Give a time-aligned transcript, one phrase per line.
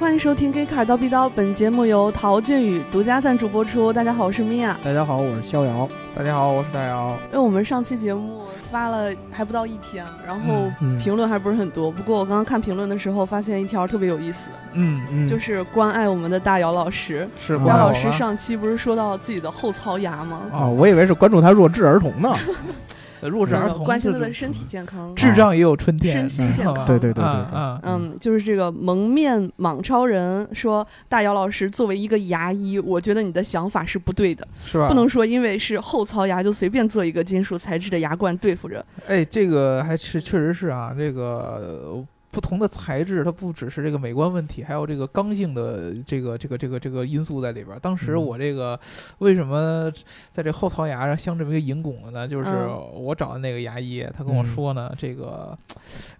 [0.00, 3.92] 欢迎收听《给卡刀逼刀》，本节目由陶俊宇独家赞助播出。
[3.92, 4.74] 大家好，我是米娅。
[4.82, 5.86] 大家好，我是逍遥。
[6.14, 7.14] 大家好，我是大姚。
[7.26, 8.40] 因为我们上期节目
[8.70, 11.92] 发了还不到一天，然后嗯评论还不是很多。
[11.92, 17.28] 不过我刚刚看评论的时候，发现一条特别有意思，嗯，嗯，就是关爱我们的大姚老师。
[17.38, 20.46] 是啊姚老师上期不是说到自己的后槽牙吗？
[20.50, 22.34] 啊，我以为是关注他弱智儿童呢。
[23.20, 25.14] 呃弱智没有儿童关心他的身体健康。
[25.14, 34.88] 智障也有春天，身心健康嗯 对对对对嗯，就是这个蒙面莽超人说，大姚老师作为一个牙医，我觉得你的想法是不对的，是吧？
[34.88, 38.84] 不能说因为是后槽牙就随便做一个金属材质的牙冠对付着。
[39.06, 42.04] 哎，这个还是确实是啊，这个。
[42.30, 47.80] 呃不同的材质，它不只是这个美观问题，还有这个刚性的这个这个这个这个因素在里边儿。
[47.80, 48.78] 当时嗯我这个
[49.18, 49.90] 为什么
[50.30, 52.28] 在这后槽牙上镶这么一个银拱子呢？
[52.28, 55.58] 就是嗯我找的那个牙医，他跟我嗯说呢，这个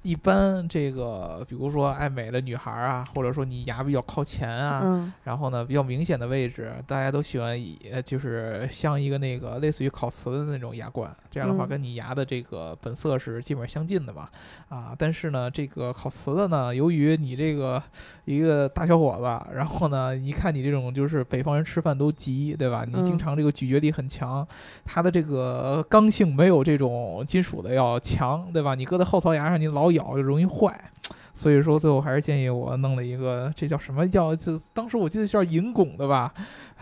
[0.02, 7.56] 一般这个比如说爱美的女孩儿啊，或者说你牙比较靠前啊，嗯然后呢，比较明显的位置，大家都喜欢
[8.04, 14.28] 就是镶一个那个类似于烤瓷的那种牙冠，这样的话嗯跟你牙的这个本色是基本上相近的嘛。
[14.68, 17.82] 啊，但是呢，这个烤瓷的呢，由于你这个
[18.24, 22.86] 一个大小伙子，然后呢，一看你这种就是北方人吃饭都急，对吧？
[22.86, 24.46] 你经嗯常这个咀嚼力很强，
[24.82, 28.74] 它的这个刚性没有这种金属的要强，对吧？
[28.74, 30.90] 你搁在后槽牙上，你老咬就容易坏。
[31.32, 34.34] 所以说，最后还是建议我弄了一个，这叫什么叫？
[34.34, 36.32] 就当时我记得叫银汞的吧，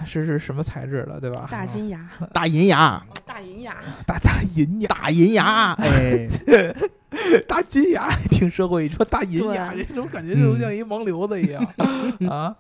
[0.05, 1.49] 是是什么材质的，对吧？
[1.51, 6.29] 大金牙， 大银牙，大银牙，大大银牙，大银牙，哎，
[7.47, 11.63] 大金牙，听说过一说大银牙，对这种感觉就像一盲流子一样
[12.29, 12.55] 啊。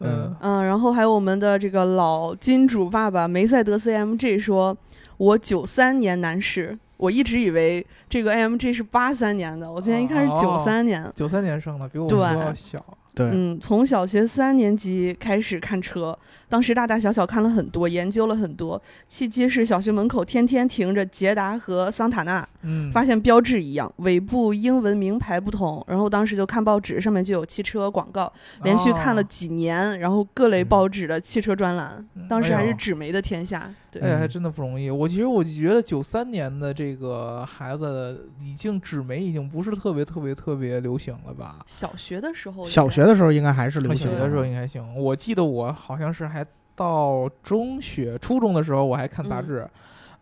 [0.00, 4.76] 嗯，嗯，然后还有我们的这个老金主爸爸梅赛德斯 AMG 说，
[5.16, 11.10] 我九三年男士，我一直以为这个 AMG 是八三年的，我今天一看是九三年。
[11.14, 12.84] 九三年生的，比我对们都要小。
[13.14, 16.18] 对，嗯，从小学三年级开始看车，
[16.48, 18.80] 当时大大小小看了很多，研究了很多。
[19.08, 25.84] 契机是小学门口天天停着捷达和桑塔纳，嗯，发现标志一样，尾部英文名牌不同。
[25.88, 28.32] 然后当时就看报纸，上面就有汽车广告，
[28.62, 33.72] 连续看了哦几年，然后各类报纸的汽车专栏，嗯当时还是纸媒的天下。
[33.90, 34.90] 对，哎，还真的不容易。
[34.90, 41.60] 我其实我觉得九三年的这个孩子，已经纸媒已经不是特别特别特别流行了吧？
[41.66, 44.84] 小学的时候，小学的时候应该还是流行小学的时候应该行。
[44.96, 46.43] 我记得我好像是还
[46.74, 49.68] 到中学、初中的时候，我还看杂嗯志。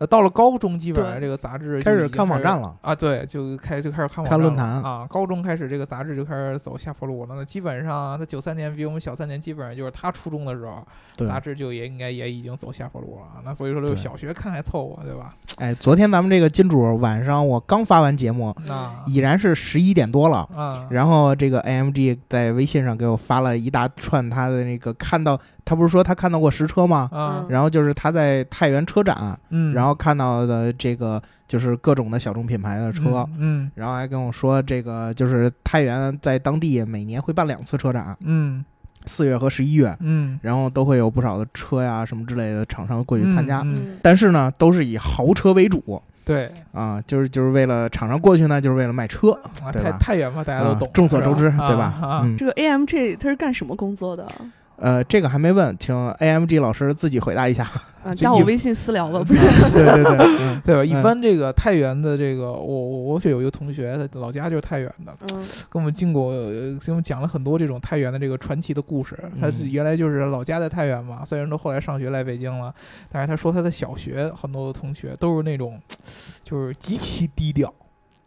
[0.02, 5.06] 呃，到了高中，基本上这个杂志开始看网站了啊，对，就开就开始看网看论坛啊。
[5.08, 7.36] 高中开始，这个杂志就开始走下坡路了。
[7.36, 10.84] 那基本上，他九三年比我们小三年，基本上就是他初中的时候，
[11.24, 13.40] 杂志就也应该也已经走下坡路了。
[13.44, 15.36] 那所以说，就小学看还凑合，对吧？
[15.58, 20.38] 哎，昨天咱们这个金主晚上我刚发完节目，啊已然是十一点多了。
[20.52, 27.08] 啊，然后这个 AMG 在微信上给我发了一大串他的那个看到，他不是说他看到过实车吗？
[27.12, 38.64] 啊，然后就是他在太原车展，嗯，然后看到的这个就是各种的小众品牌的车，嗯然后还跟我说这个就是太原在当地每年会办两次车展，嗯。
[39.04, 46.00] 四月和十一月，嗯，然后都会有不少的车呀什么之类的厂商过去参加，嗯嗯，但是呢都是以豪车为主。
[46.24, 49.96] 对，啊，就是就是为了厂商过去呢，就是为了卖车，啊，太对吧？
[49.98, 51.98] 太远嘛，大家都啊懂，众所周知，对吧？
[52.00, 54.24] 啊，嗯，这个 AMG 它是干什么工作的？
[54.82, 57.70] 呃，这个还没问，请 AMG 老师自己回答一下。
[58.02, 59.40] 啊， 加我微信私聊吧，不是？
[59.72, 60.84] 对对对，嗯 对吧？
[60.84, 69.16] 一嗯般这个太原的这个，我我我就有一个同学，他老家就是太原的，嗯跟我们经过，呃给我们讲了很多这种太原的这个传奇的故事。
[69.40, 72.74] 他是嗯原来就是老家在太原嘛，虽然都后来上学来北京了，
[73.08, 75.80] 但是他说他的小学很多的同学都是那种，
[76.42, 77.72] 就是极其低调。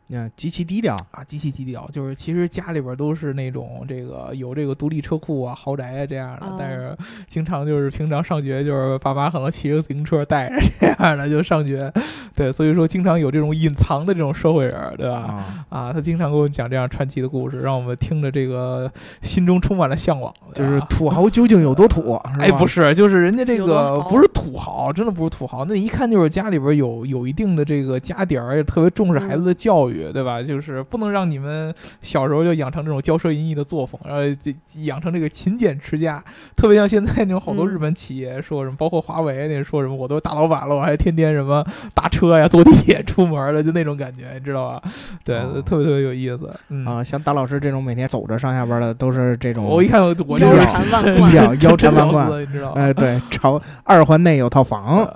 [0.09, 6.95] 嗯，极其低调，啊，极其低调，就是其实家里边儿都是那种这个有这个独立车库啊、豪宅啊这样的，哦但是
[7.27, 11.91] 经常就是平常上学就是爸妈可能骑着自行车带着这样的就上学，
[12.35, 15.15] 对，所以说经常有这种隐藏的这种社会人儿，对吧？
[15.15, 18.91] 啊，啊，他经常给我们讲这样传奇的故事，让我们听着这个
[19.21, 22.13] 心中充满了向往，就是 土豪究竟有多土？
[22.39, 30.41] 哎，不是是，就是人家这个不是土豪，真的不是土豪，那一看就是家里边有有一定的这个家底儿，也特别重视孩子的教育，对吧？
[30.41, 34.53] 就是不能让你们小时候就养成这种骄奢淫逸的作风，然后这
[34.83, 36.23] 养成这个勤俭持家，
[36.55, 44.81] 特别像现在那种好多嗯日本企业说什么，包括华为那说什么，我都是大老板了，我还天天什么打车呀、坐地铁出门了，就那种感觉，你知道吧？
[45.23, 46.49] 对，哦特别特别有意思。
[46.69, 52.41] 嗯，啊，像大老师这种每天走着上下班的，都是这种我一看我腰是缠万 贯，腰缠万贯。
[52.41, 52.81] 你知道吗？
[52.81, 55.07] 哎，对，朝二环内有套房，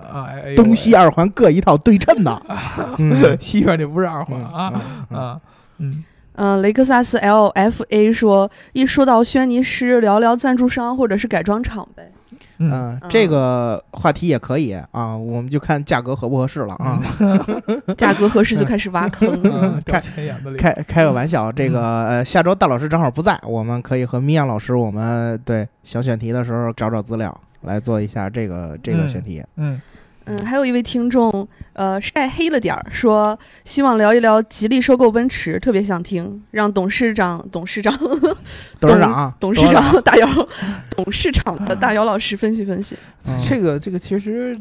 [0.56, 2.42] 东西二环各一套对称的。
[2.98, 4.69] 嗯，西边这不是二环嗯啊
[5.12, 5.40] 啊，
[5.80, 6.04] 嗯
[6.36, 12.12] 嗯、雷克萨斯 LFA 说，一说到轩尼诗，聊聊赞助商或者是改装厂呗。
[12.60, 17.00] 嗯，嗯，这个话题也可以啊，我们就看价格合不合适了啊。
[17.98, 19.30] 价格合适就开始挖坑。
[19.44, 20.02] 嗯，开。
[20.58, 29.44] 开开个玩笑，这个呃，下周大老师正好不在，我们可以和米娅老师，我们对小选题的时候找找资料，来做一下这个这个嗯选题。
[29.58, 29.82] 嗯，
[30.30, 37.92] 嗯，还有一位听众，呃，晒黑了点儿，说希望聊一聊吉利收购奔驰，特别想听，让董事长、董事长、
[38.80, 40.28] 董事长啊，董事长 大姚、
[40.96, 42.96] 董事长的大姚老师分析分析。
[43.26, 44.58] 嗯这个这个其实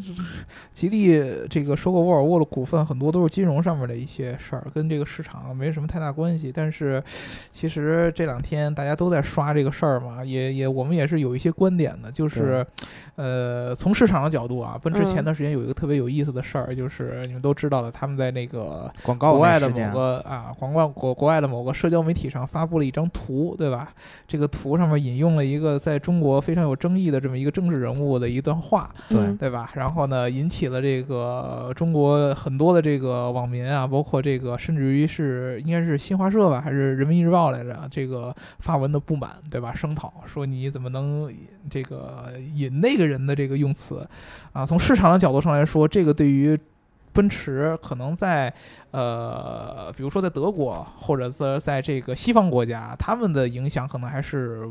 [0.73, 6.53] 吉利这个收购沃尔沃的股份很多都是金融上面的一些事儿，跟这个市场没什么太大关系。
[6.55, 7.03] 但是
[7.51, 12.67] 其实这两天大家都在刷这个事儿嘛，也也我们也是有一些观点的，就是
[13.15, 23.93] 呃从市场的角度啊，奔驰嗯前段时间有一个特别有意思的事儿，就是你们都知道的，他们在那个广告国外的某个啊，广告国国外的某个社交媒体上发布了一张图，对吧？
[24.27, 29.71] 这个图上面引用了一个在中国非常有争议的这么一个政治人物的一段话，对嗯对吧？
[29.75, 39.75] 然后呢，引起了这个中国很多的这个网民啊，包括这个甚至于是应该是新华社吧，还是人民日报来着，这个发文的不满，对吧？
[39.75, 41.31] 声讨说你怎么能
[41.71, 44.07] 这个引那个人的这个用词
[44.53, 44.67] 啊？
[44.67, 46.59] 从市场的角度上来说，这个对于
[47.13, 48.53] 奔驰可能在
[48.91, 54.69] 呃，比如说在德国或者是在这个西方国家，他们的影响可能还是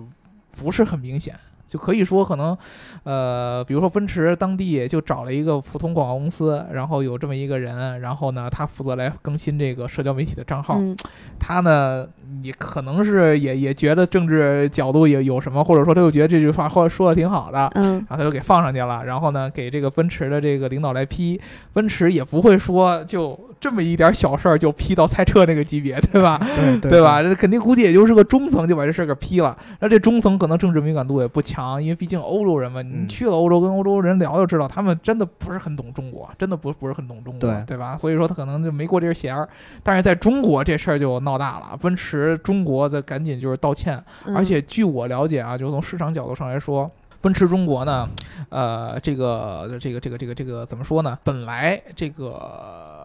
[0.52, 1.38] 不是很明显。
[1.68, 2.58] 就可以说，可能，
[3.04, 10.76] 呃，比如说奔驰当地就找了一个普通广告公司，然后有这么一个人，然后呢，他负责来更新这个社交媒体的账号。
[10.80, 10.96] 嗯
[11.40, 12.08] 他呢，
[12.42, 21.40] 你可能是也也觉得政治角度也有什么，或者说他就觉得这句话或者说的挺好的，嗯然后他就给放上去了，然后呢，给这个奔驰的这个领导来批，
[21.74, 26.40] 奔驰也不会说就这么一点小事儿就批到猜测那个级别，对吧？
[26.82, 27.22] 对吧？？
[27.24, 29.58] 这肯定估计也就是个中层就把这事儿给批了。
[29.80, 37.98] 那这中层可能政治敏感度也不强，因为毕竟欧洲人嘛，你嗯去了欧洲跟欧洲人聊就知道，他们真的不是很懂中国，真的不不是很懂中国，对对吧？
[37.98, 39.48] 所以说他可能就没过这个弦儿。
[39.84, 46.90] 但是在中国这事儿就闹大了，奔驰中国的赶紧就是道歉，嗯而且据我了解啊，就从市场角度上来说，
[47.22, 48.08] 奔驰中国呢，
[48.50, 51.18] 呃，这个这个这个这个这个怎么说呢？
[51.24, 52.97] 本来这个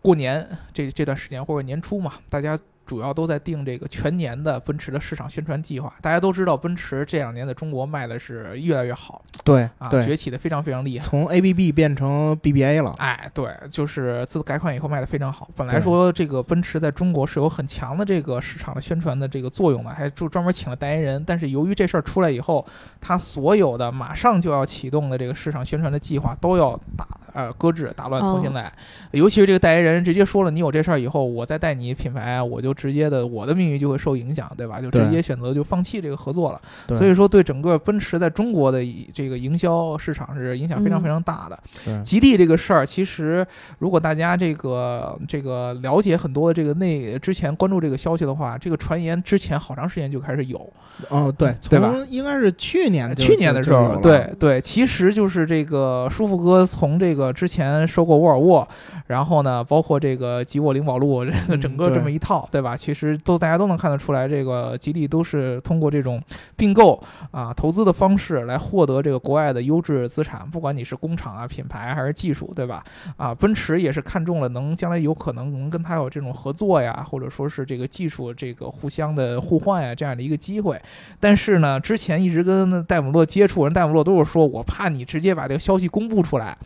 [0.00, 2.58] 过年这这段时间或者年初嘛，大家。
[2.86, 5.90] 主要都在定这个全年的奔驰的市场宣传计划。
[6.02, 11.02] 大家都知道，奔驰这两年在中国卖的是越来越好对啊，对，崛起的非常非常厉害。
[11.02, 12.94] 从 ABB 变成 BBA 了。
[12.98, 15.48] 哎，对，就是自改款以后卖的非常好。
[15.56, 21.24] 本来说这个奔驰在中国是有很强的这个市场的宣传的这个作用的，还就专门请了代言人。
[21.26, 22.66] 但是由于这事儿出来以后，
[23.00, 28.72] 他所有的马上就要启动的这个市场宣传的计划都要打呃搁置、打乱、重新来。
[29.10, 34.80] 尤其是这个代言人直接说了，你有这事儿以后，我再带你品牌，我就直接的我的命运就会受影响，对吧？
[34.80, 36.60] 就直接选择就放弃这个合作了。
[36.96, 38.80] 所以说，对整个奔驰在中国的
[39.12, 41.58] 这个营销市场是影响非常嗯非常大的。
[41.84, 43.46] 对吉利这个事儿，其实
[43.78, 50.72] 如果大家这个这个了解很多的这个内之前关注这个消息的话，这个传言之前好长时间就开始有，
[51.08, 58.66] 哦，对，对吧从应该是去年就去年的时候，对对，其实就是这个舒服哥从这个之前收购沃尔沃，
[59.06, 62.76] 然后呢，包括这个吉沃灵宝路这个嗯 整个这么一套，对吧？
[62.76, 66.22] 其实都大家都能看得出来，这个吉利都是通过这种
[66.56, 72.82] 并购啊投资的方式来获得这个国外的优质资产，不管你是工厂啊、品牌还是技术，对吧？
[73.16, 80.80] 啊，奔驰也是看中了能将来有可能能跟他有这种合作呀，或者说是这个技术这个互相的互换呀这样的一个机会。
[81.20, 86.56] 但是呢，之前一直跟戴姆勒接触，人戴姆勒都是说我怕你直接把这个消息公布出来，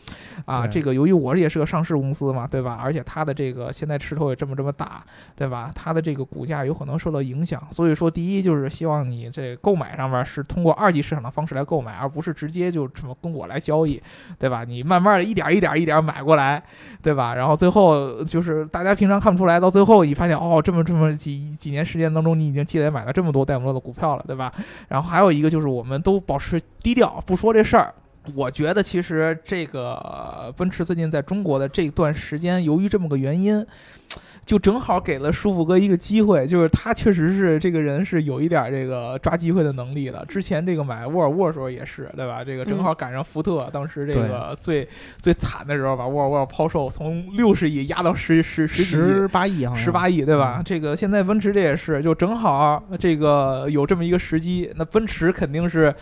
[0.49, 2.81] 啊，这个由于我也是个上市公司嘛，对吧？
[2.83, 5.02] 而且它的这个现在势头也这么这么大，
[5.37, 5.71] 对吧？
[5.75, 14.02] 它的这个股价有可能受到影响，所以说第一就是希望你这购买上面是通过二级市场的方式来购买，而不是直接就这么跟我来交易，
[14.38, 14.64] 对吧？
[14.64, 16.62] 你慢慢的一点一点一点买过来，
[17.02, 17.35] 对吧？
[17.35, 24.50] 然后最后就是大家平常看不出来，到最后你发现哦，这么这么几几年时间当中，你已经积累买了这么多戴姆勒的股票了，对吧？
[24.88, 27.93] 然后还有一个就是我们都保持低调，不说这事儿。
[28.35, 33.64] 我觉得其实这个呃奔驰最近在中国的这段时间，由于这么个原因，
[34.44, 40.25] 就正好给了舒服哥一个机会，就是他确实是这个人是有一点这个抓机会的能力的。
[40.26, 42.42] 之前这个买沃尔沃的时候也是，对吧？
[42.42, 50.56] 这个正好赶上福特当时这个最最惨的时候，把沃尔沃抛售从六十亿压到十十十十八亿好像十八亿，对吧？
[50.58, 55.94] 嗯这个现在奔驰这也是，就正好这个有这么一个时机，那奔驰肯定是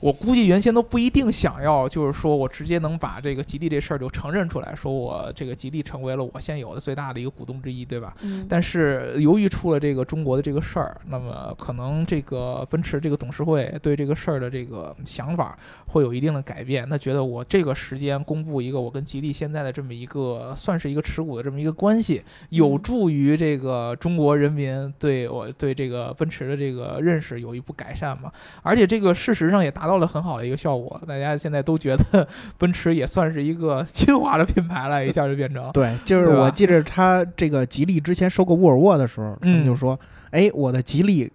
[0.00, 8.14] 我估计原先都不一定想要，就是说我直接能把这个吉利这事儿就承认出来，说我这个吉利成为了我现有的最大的一个股东之一，对吧？
[8.22, 16.88] 嗯但是由于出了这个中国的这个事儿，那么可能这个奔驰这个董事会对这个事儿的这个想法会有一定的改变。
[16.88, 28.30] 他觉得我这个时间公布一个我跟吉利现在的这么一个算是一个持股的这么一个关系，有助于这个中国人民对我对这个奔驰的这个认识有一步改善嘛。
[28.62, 32.26] 而且这个事实上也达到了很好的一个效果，大家现在都觉得
[32.58, 35.70] 奔驰也算是一个亲华的品牌了，一下就变成。
[35.72, 39.98] 对，就是我记着他这个吉利之前收购沃尔沃的时候，他们嗯就说，
[40.30, 41.30] 哎，我的吉利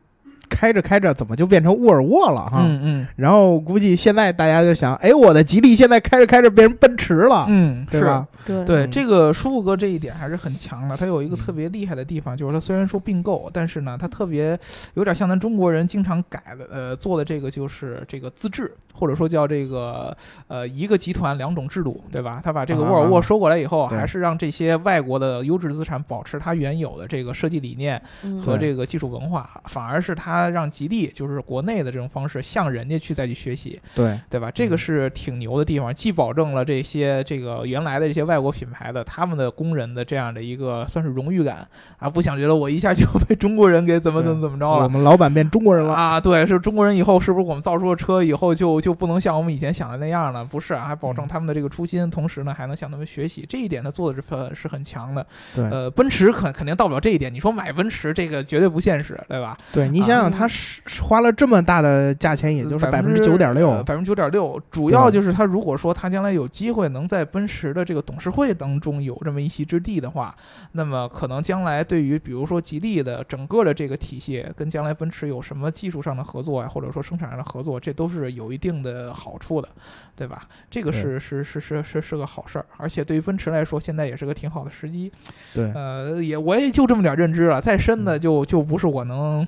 [0.51, 2.63] 开着开着怎么就变成沃尔沃了哈？
[2.65, 8.27] 嗯嗯然后估计现在大家就想，哎，我的吉利现在开着开着变成奔驰了，嗯，是对吧？
[8.46, 10.98] 对对，嗯这个舒服哥这一点还是很强的。
[10.98, 14.58] 他有一个特别厉害的地方，就是他虽然说并购，但是呢，他特别
[14.96, 20.15] 有点像咱中国人经常改的，呃，做的这个就是这个自治，或者说叫这个
[20.48, 22.41] 呃一个集团两种制度，对吧？
[22.43, 33.79] 他把这个沃尔沃啊收过来以后，还是让这些外国的优质资产保持它原有的这个设计理念嗯和这个技术文化，反而是他让吉利就是国内的这种方式向人家去再去学习。
[33.93, 34.50] 对，对吧？
[34.51, 41.67] 这个嗯是挺牛的地方，既保证了这些这个原来的这些外国品牌的他们的工人的这样的一个算是荣誉感
[42.00, 44.89] 啊，不想觉得我一下就被中国人给怎么怎么怎么着了我。
[44.89, 50.43] 们老板变中国人了，啊，对，是中国人以后是不是我们造出的车以后就就不能像我们以前想的那样了？
[50.43, 55.25] 不是啊，还保证嗯他们的这个初心，同时呢还能向他们学习，这一点他做的是很是很强的。
[55.55, 59.57] 对呃，奔驰肯肯定到不了这一点，你说买奔驰这个绝对不现实，对吧？
[59.71, 64.59] 对你想想，他是花了这么大的价钱，也就是百分之九点六，百分之九点六。
[64.71, 70.35] 主要就是他如果说他将来有机会能在奔驰的这个董事会当中有这么一席之地的话，
[70.71, 79.67] 那么可能将来对于比如说吉利的整个的这个体系跟将来奔驰有什么技术上的合作啊，或者说生产上的合作，这都是有一定的好处的，
[80.15, 80.41] 对吧？
[80.69, 85.11] 这个是是是是是是个好事儿，而且对于奔驰来说，现在也是个挺好的时机。
[85.53, 89.45] 对，呃，也我也就这么点认知了，再深的嗯就就不是我能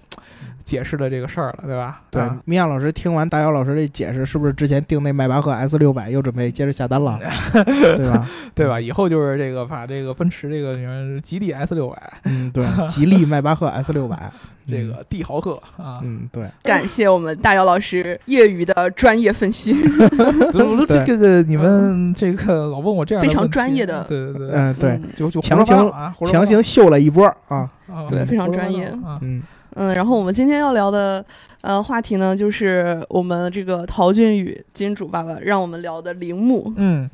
[0.64, 2.02] 解释的这个事儿了，对吧？
[2.10, 7.20] 对啊，米娅老师听完大姚老师这解释，是不是之前订那迈巴赫 S 六百又准备接着下单了，
[7.54, 8.30] 对吧？
[8.56, 8.80] 对吧？
[8.80, 14.32] 以后就是这个把这个奔驰这个吉利 S 六百，嗯，对，吉利 迈巴赫 S 六百，
[14.66, 19.74] 这个帝豪客啊，嗯，对，感谢我们大姚老师业余的专业分析。
[19.74, 24.04] 我说这对个你们这个老问我这样非常专业的。
[24.06, 25.92] 对对对，嗯，对，嗯就就强行
[26.26, 28.86] 强行秀了一波啊，啊对非常专业。
[29.04, 29.42] 啊，嗯，
[29.76, 31.24] 嗯，然后我们今天要聊的
[31.62, 36.72] 呃话题呢，就是我们这个陶俊宇金主爸爸让我们聊的铃木。
[36.76, 37.10] 嗯，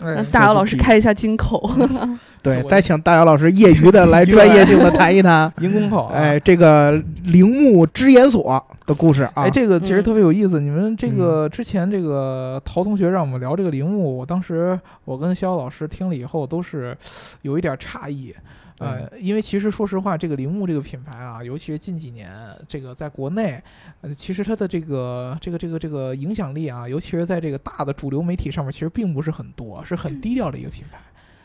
[0.00, 1.70] 哎让大姚老师开一下金口。
[2.42, 6.92] 对，再请大姚老师业余的来 专业性的谈一谈， 银公口啊，哎，这个
[7.24, 10.58] 铃木之研所的故事啊，哎，这个其实嗯特别有意思。
[10.58, 16.96] 你们这个之前这个陶同学让我们聊这个铃木，我当时我跟肖老师听了以后都是
[17.42, 18.34] 有一点诧异。
[18.80, 22.30] 呃，因为其实说实话，这个铃木这个品牌啊，尤其是近几年，
[22.66, 23.62] 这个在国内，
[24.00, 30.98] 呃，其实它的这个这个这个这个影响力啊，尤其是在这个大的主流媒体上面，其实并不是很多，是很低调的一个品牌。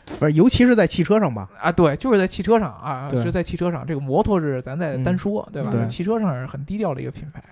[0.06, 3.84] 反正尤其是在汽车上吧，啊，对，就是在汽车上啊，对是在汽车上。
[3.84, 5.70] 这个摩托是咱再单嗯说，对吧？
[5.72, 7.42] 对汽车上是很低调的一个品牌，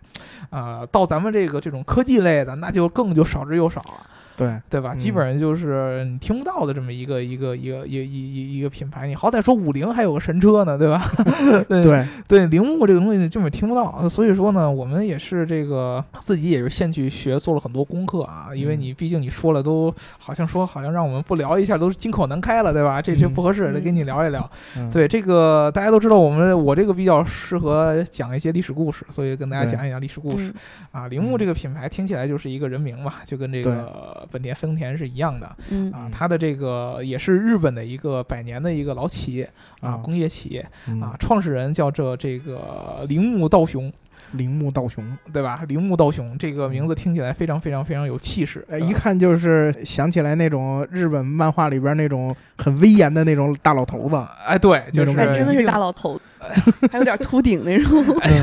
[0.50, 4.06] 啊、到咱们这个这种科技类的，那就更就少之又少了。
[4.36, 4.94] 对，对吧？
[4.94, 11.02] 嗯基本上就是你听不到的这么一个一个一个一一一一个品牌，你好歹说五菱还有个神车呢，对吧？
[11.68, 23.02] 对对，对，铃木这个东西根本听不到，所以说呢，我们也是这个自己也是先去学，做了很多功课啊，因为嗯你毕竟你说了都好像说好像让我们不聊一下都是金口难开了，对吧？
[23.02, 24.50] 这这嗯不合适，得嗯跟你聊一聊。
[24.76, 30.48] 嗯，对这个大家都知道，我们我这个比较适合讲一些历史故事，所以跟大家讲一讲历史故事。
[30.48, 30.54] 嗯
[31.02, 36.10] 啊，铃木这个品牌听起来就是一个人名嘛，就跟这个本田、丰田是一样的嗯啊嗯。
[36.10, 39.50] 它的这个也是日本的一个百年的一个老企业
[39.80, 43.92] 啊，啊工业企业嗯啊，创始人叫这这个铃木道雄，
[44.32, 45.64] 铃木道雄，对吧？
[45.68, 54.16] 铃木道雄这个名字听起来非常非常非常有气势，呃，一看就是想起来那种日本漫画里边那种很威严的那种大老头子，
[54.46, 56.20] 哎，对，就是那真的是大老头，
[56.90, 58.04] 还有点秃顶那种。
[58.20, 58.42] 哎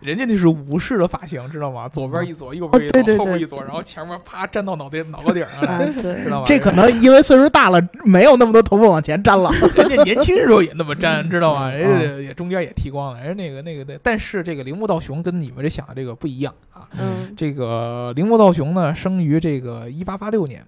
[0.00, 1.88] 人家那是武士的发型，知道吗？
[1.88, 6.44] 左边一撮，右边一左，对对对后边一左，然后前面啪粘到脑袋脑壳顶上啊来，，对知，道吗？
[6.46, 9.50] 这可能因为岁数大了，没有那么多头发往前粘了。
[9.74, 11.70] 人家年轻时候也那么粘， 知道吗？
[11.70, 13.98] 人啊家也中间也剃光了，人家那个那个的。
[14.02, 16.88] 但是这个铃木道雄跟你们这想的这个不一样啊。
[16.98, 20.64] 嗯这个铃木道雄呢，生于这个一八八六年，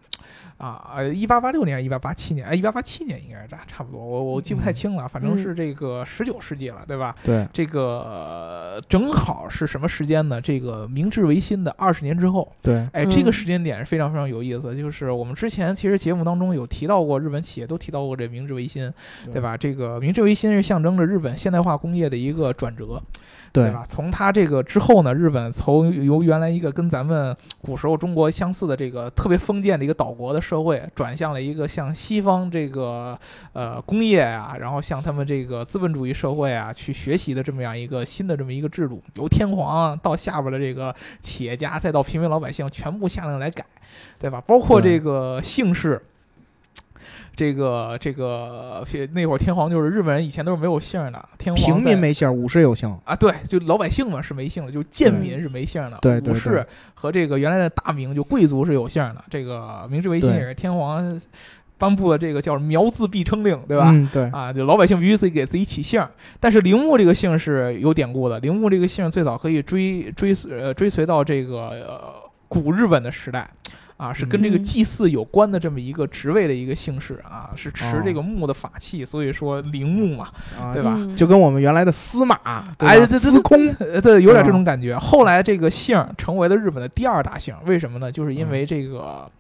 [0.61, 7.17] 啊，呃，一八八六年、一八八七年，哎，一八八七年应该是差差不多，我我记不太清了，反正是这个十九世纪了，对吧？
[7.25, 10.41] 对，这个、呃正好是什么时间呢？
[10.41, 14.77] 这个明治维新的二十年之后，对，哎，这个嗯时间点是非常非常有意思。
[14.77, 18.93] 就是我们之前其实节目当中有提到过，日本企业都提到过这明治维新，
[19.33, 19.57] 对吧？
[19.57, 23.01] 这个明治维新是象征着日本现代化工业的一个转折，
[23.53, 23.85] 对对，吧？
[23.87, 33.19] 从他这个之后呢，日本从由原来一个跟咱们古时候中国相似的这个特别封建的一个岛国的社会，转向了一个向西方这个
[33.53, 43.65] 呃工业啊，然后向他们这个资本主义社会啊去学习的这么样一个新的这么一个制度，由天皇到下边的这个企业家，再到平民老百姓，全部下令来改，
[44.19, 44.41] 对吧？
[44.47, 46.01] 包括这个姓氏。
[47.41, 52.95] 这个这个那会儿天皇就是日本人以前都是没有姓的，天皇平民没姓，武士有姓。
[53.07, 59.25] 啊，对，就老百姓嘛是没姓的，就贱民是没姓的，对对武士和这个原来的大名就贵族是有姓的。
[59.31, 61.19] 这个明治维新也是天皇
[61.79, 63.89] 颁布了这个叫苗字必称令，对吧？
[63.91, 68.39] 嗯，对，啊，就老百姓必须自己给自己起姓儿，但是铃木这个姓是有典故的。
[68.41, 72.13] 铃木这个姓最早可以追追呃追随到这个呃
[72.49, 73.49] 古日本的时代。
[74.01, 80.29] 啊，是跟这个嗯祭祀有关的这么一个职位的一个姓氏啊，是持哦这个木的法器，所以说陵墓嘛，
[80.59, 82.35] 啊对吧嗯就跟我们原来的司马，
[82.79, 84.97] 哎，对对司空， 呃，对，有点这啊种感觉。
[84.97, 88.11] 后来这个姓成为了日本的第二大姓，为什么呢？
[88.11, 89.31] 就是因嗯为这个，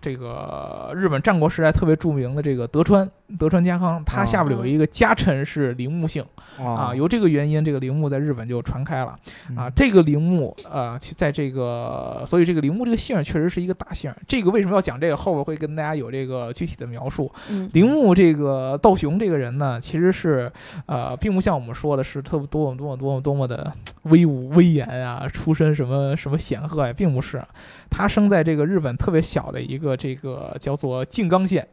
[0.00, 3.06] 这个日本战国时代特别著名的这个德川
[3.38, 6.24] 德川家康，他啊下边有一个家臣是铃木姓
[6.58, 9.10] 啊，啊由这个原因，这个铃木在日本就传开了
[9.56, 9.68] 啊。
[9.68, 14.16] 嗯这个铃木呃，在这个，所以这个铃木这个姓确实是一个大姓儿。
[14.26, 15.16] 这个为什么要讲这个？
[15.16, 17.32] 后边会跟大家有这个具体的描述。
[17.50, 20.50] 嗯铃木这个道雄这个人呢，其实是
[20.86, 23.72] 呃，并不像我们说的是特别多么多么多么多么的
[24.02, 27.42] 威武威严啊，出身什么什么显赫呀、并不是。
[27.90, 31.66] 他生在这个日本特别小的一个这个叫做静冈县。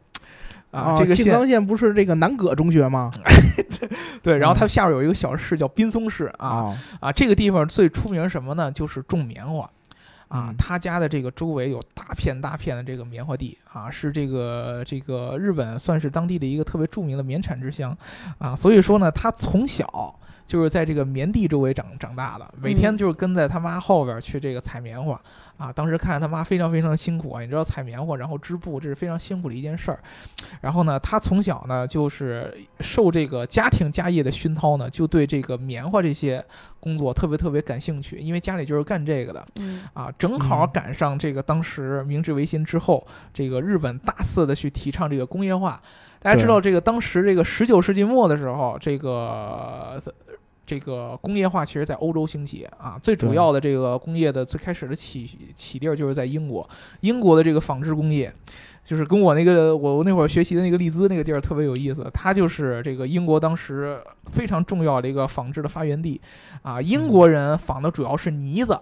[0.70, 3.08] 啊，这个静冈县不是这个南葛中学吗？
[4.24, 8.72] 对，然后嗯它下边有一个小市叫滨松市啊啊，啊，这个地方最出名什么呢？
[8.72, 9.70] 就是种棉花。
[10.28, 17.96] 啊嗯，他家的这个周围有大片大片的这个棉花地啊，是这个这个日本算是当地的一个特别著名的棉产之乡
[18.38, 19.86] 啊，所以说呢，他从小
[20.46, 25.18] 就是在这个棉地周围长长大的，每天嗯就是跟在他妈后边去这个采棉花
[25.56, 25.72] 啊。
[25.72, 29.98] 当时看着他妈非常非常辛苦啊，你知道采棉花然后织布这是非常辛苦的一件事儿。
[30.60, 36.44] 然后呢，他从小呢就是受这个家庭家业的熏陶呢，就对这个棉花这些
[36.78, 39.46] 工作特别特别感兴趣，因为家里就是干这个的。
[39.60, 45.80] 嗯啊，正好嗯赶上这个当时明治维新之后，这个日本大肆的去提倡这个工业化。
[46.20, 50.00] 大家知道，这个当时这个十九世纪末的时候，这个
[50.66, 56.68] 这个工业化其实在欧洲兴起啊，最主要的这个工业的最开始的起起地儿就是在英国，
[57.00, 58.32] 英国的这个纺织工业。
[58.84, 63.98] 就是跟我那个我那会儿学习的那个利兹那个地儿特别有意思，它就是这个英国当时
[64.30, 66.20] 非常重要的一个纺织的发源地，
[66.60, 68.78] 啊，英国人纺的主要是呢子，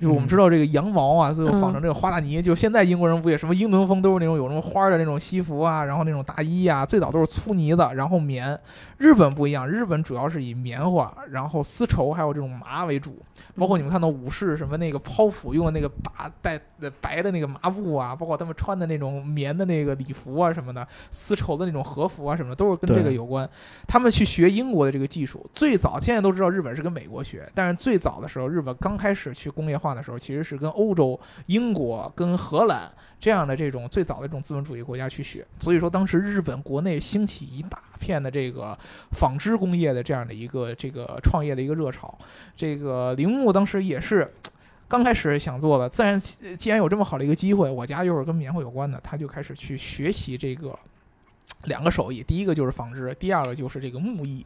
[0.00, 8.58] 就是我们嗯知道这个羊毛啊，最后纺嗯成这个花大呢，就现在英国人不也什么英伦风都是那种有什么花儿的那种西服啊，然后那种大衣啊，最早都是粗呢子，然后棉。
[8.96, 13.18] 日本不一样，日本主要是以棉花，然后丝绸还有这种麻为主，
[13.56, 23.48] 包括你们看到武士什么那个剖腹用的那个白带白的那个麻布啊，包括他们穿的那种棉的那个礼服啊什么的，丝绸的那种和服啊什么的，都是跟这个有关。
[23.86, 35.46] 他们去学英国的这个技术，最早现在都知道日本是跟美国学，但是最早的时候，日本刚开始去工业化的时候，其实是跟欧洲、英国跟荷兰这样的这种最早的这种资本主义国家去学。
[35.60, 38.76] 所以说，当时日本国内兴起一大片的这个
[39.12, 42.18] 纺织工业的这样的一个这个创业的一个热潮。
[42.56, 44.32] 这个铃木当时也是。
[44.86, 50.78] 刚开始想做的，自然既然有这么好的一个机会，我家又是跟棉花有关的，他就开始去学习这个
[51.64, 54.44] 两个手艺，第一个就是纺织，第二个就是这个木艺。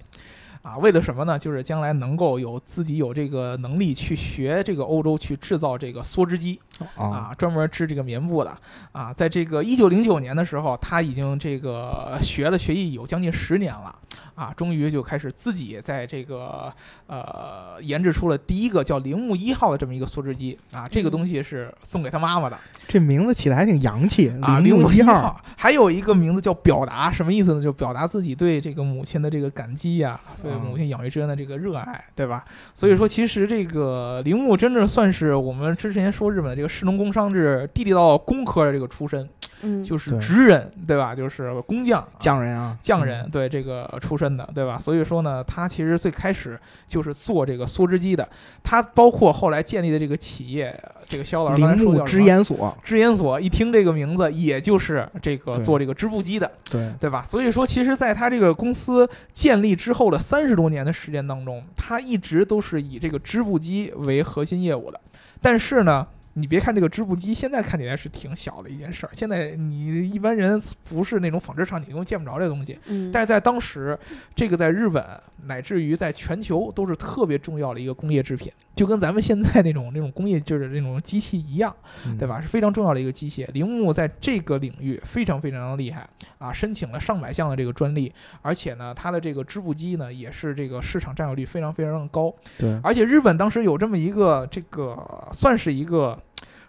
[0.62, 1.38] 啊，为了什么呢？
[1.38, 6.58] 就是将来能够有自己有这个能力去学这个欧洲去制造这个梭织机
[6.96, 8.56] 啊，啊，专门织这个棉布的
[8.92, 9.12] 啊。
[9.12, 13.94] 在这个一九零九年的时候，他已经这个学了学艺有将近十年了
[14.38, 16.72] 啊，终于就开始自己在这个
[17.08, 20.86] 呃研制出了第一个叫铃木一号的这么一个梭织机啊。
[20.88, 27.60] 这个嗯东西是送给他妈妈的这名字起的还挺洋气，啊，铃铃木一号，还有一个名字叫表达，什么意思呢？
[27.60, 32.44] 就表达自己对这个母亲的这个感激呀、对啊母亲养育之恩的这个热爱，对吧？
[32.72, 39.28] 所以说，其实这个铃木真正算是我们之前说日本的这个士农工商制地地道道工科的这个出身。
[39.62, 41.14] 嗯，就是职人，对吧？
[41.14, 44.78] 就是工匠、匠人啊，匠人，对这个出身的，对吧？
[44.78, 48.28] 所以说呢，他其实最开始就是做这个梭织机的。
[48.62, 57.24] 他包括后来建立的这个企业，这个肖老师刚才铃木织说叫织研所，织研所，一听这个名字，也就是这个做这个织布机的，对对吧？
[57.24, 65.00] 所以说，其实在他这个公司建立之后的三十多年的时间当中，他一直都是以这个织布机为核心业务的。
[65.40, 66.06] 但是呢，
[66.38, 72.78] 你别看这个织布机现在看起来是挺小的一件事儿，现在你一般人不是那种纺织厂，你根本见不着这东西。
[72.86, 73.98] 嗯，但是在当时，
[74.34, 75.04] 这个在日本
[75.46, 81.74] 乃至于在全球都是特别重要的一个工业制品，就跟咱们现在那种那种工业就是那种机器一样，
[82.06, 82.28] 嗯对？
[82.28, 82.40] 吧？
[82.40, 83.50] 是非常重要的一个机械。
[83.52, 92.32] 铃木在这个领域非常非常的厉害啊，申请了上百项的这个专利，而且呢，它的这个织布机呢也是这个市场占有率非常非常的高。
[92.58, 94.96] 对，而且日本当时有这么一个这个
[95.32, 96.18] 算是一个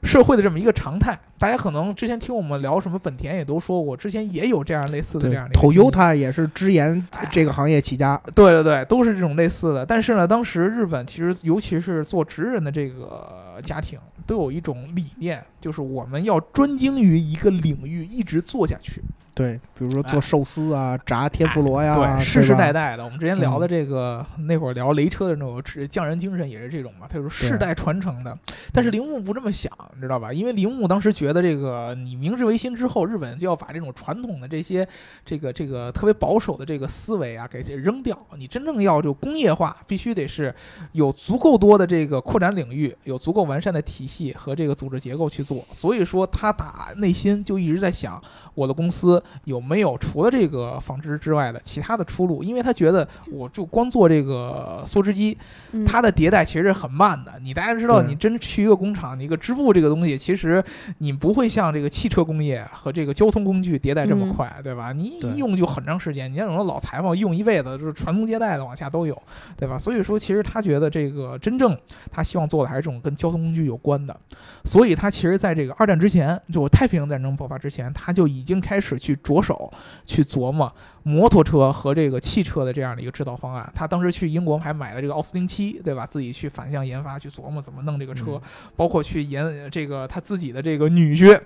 [0.04, 9.86] 社会的这么一个常态，大家可能之前听我们聊什么本田也都说过，之前也有这样类似的这样，Toyota 也是直言这个行业起家，对对对，都是这种类似的。
[9.86, 19.02] 但是呢，当时日本其实尤其是做职人的这个家庭，都有一种理念，就是我们要专精于一个领域，一直做下去。
[19.40, 23.06] 对，比如说哎做寿司啊，炸天妇罗呀，对，世世代代的。
[23.06, 28.38] 我们之前聊的这个、那会儿聊雷车的那种匠人精神也是这种嘛，它就是世代传承的。
[28.74, 30.34] 但是铃木不这么想，你知道吧？
[30.34, 34.86] 因为铃木当时觉得这个你明治维新之后，日本就要把这种传统的这些
[35.24, 38.20] 这个这个特别保守的这个思维啊给扔掉。
[38.38, 40.54] 你真正要就工业化，必须得是
[40.92, 45.64] 有足够多的这个扩展领域，有足够完善的体系和这个组织结构去做。
[45.72, 48.22] 所以说，他打内心就一直在想，
[48.54, 52.44] 我的公司有没有除了这个纺织之外的其他的出路？
[52.44, 55.38] 因为他觉得我就光做这个梭织机，
[55.72, 57.34] 嗯它的迭代其实是很慢的。
[57.42, 60.64] 你大家知道，你真去一个工厂，你一个织布这个东西，其实
[61.00, 64.92] 你不会像这个汽车工业和这个交通工具迭代这么嗯快，对吧？
[64.94, 66.32] 你一用就很长时间。
[66.32, 69.20] 你像那种老裁缝用一辈子，就是传宗接代的往下都有，
[69.58, 69.78] 对吧？
[69.78, 71.78] 所以说，其实他觉得这个真正
[72.12, 74.16] 他希望做的还是这种跟交通工具有关的。
[74.64, 79.72] 所以他其实在这个二战之前，就太平洋战争爆发之前，他就已经开始去着手
[80.06, 83.72] 去琢磨摩托车和这个汽车的这样的一个制造方案。
[83.74, 86.06] 他当时去英国还买了这个奥斯汀七，对吧？
[86.06, 88.42] 自己去反向研发，去琢磨怎么弄这个车，嗯
[88.76, 91.40] 包括去研这个他自己的这个女婿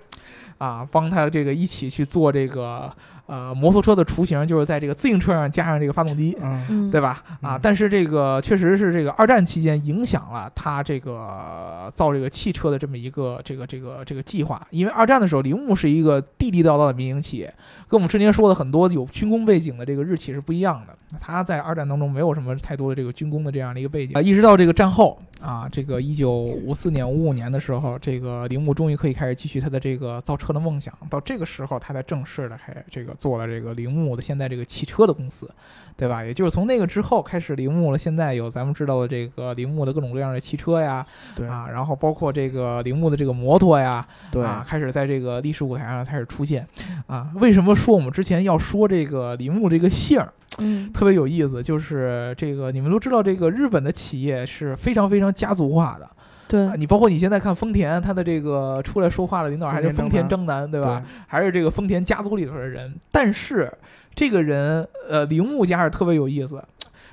[0.58, 2.92] 啊，帮他这个一起去做这个
[3.26, 6.38] 呃摩托车的雏形，就是在这个自行车上加上这个发动机。
[6.42, 7.24] 嗯，嗯，对吧？
[7.42, 14.66] 啊嗯，但是这个确实是这个二战期间影响了他这个造这个汽车的这么一个这个这个这个计划。
[14.72, 17.54] 因为二战的时候，铃木是一个地地道道的民营企业，
[17.88, 20.94] 跟我们之前说的很多有军工背景的这个日企是不一样的。
[21.20, 30.92] 他在二战当中没有什么太多的这个军工的这样的一个背景啊，一直到这个战后啊，这个一九五四年、五五年的时候，这个铃木终于可以开始继续他的这个造车的梦想。
[31.12, 35.50] 到这个时候，他才正式的开始这个做了这个铃木的现在这个汽车的公司。
[35.96, 36.24] 对吧？
[36.26, 37.98] 也就是从那个之后开始，铃木了。
[37.98, 46.68] 现在有咱们知道的这个铃木的各种各样的汽车呀，对啊，然后包括这个铃木的这个摩托呀，对，啊，开始在这个历史舞台上开始出现。
[47.06, 51.62] 啊，为什么说我们之前要说这个铃木这个姓儿嗯特别有意思？
[51.62, 56.10] 就是这个你们都知道，这个日本的企业是非常非常家族化的。
[56.54, 61.02] 对啊，你包括你现在看丰田，他的这个出来说话的领导还是丰丰田田章男，对吧？
[61.26, 62.94] 还是这个丰田家族里头的人。
[63.12, 63.74] 但是
[64.14, 66.64] 这个人，呃，铃木家是特别有意思。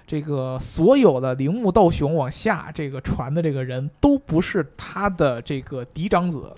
[0.06, 6.52] 这个所有的铃木道雄往下这个传的这个人都不是他的这个嫡长子。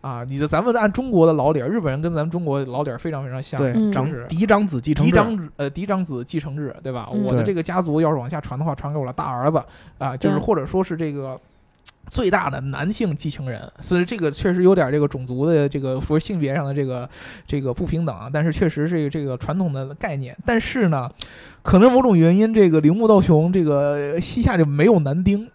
[0.00, 3.60] 啊，你的咱们按中国的老理儿，日本人跟咱们中国老理儿非常非常像，
[3.92, 7.08] 长是嫡长子继承制，嫡长子呃嫡长子继承制，对吧？
[7.12, 9.62] 嗯我的这个家族要是往下传的话，传给我的大儿子
[9.98, 11.40] 啊，就是或者说是这个。
[12.08, 17.08] 最大的男性继承人，所以这个确实有点这个种族的这个不是性别上的这个
[17.46, 20.36] 这个不平等啊，但是确实是这个传统的概念。
[20.44, 21.10] 但是呢，
[21.62, 25.48] 可能某种原因，这个铃木道雄这个膝下就没有男丁，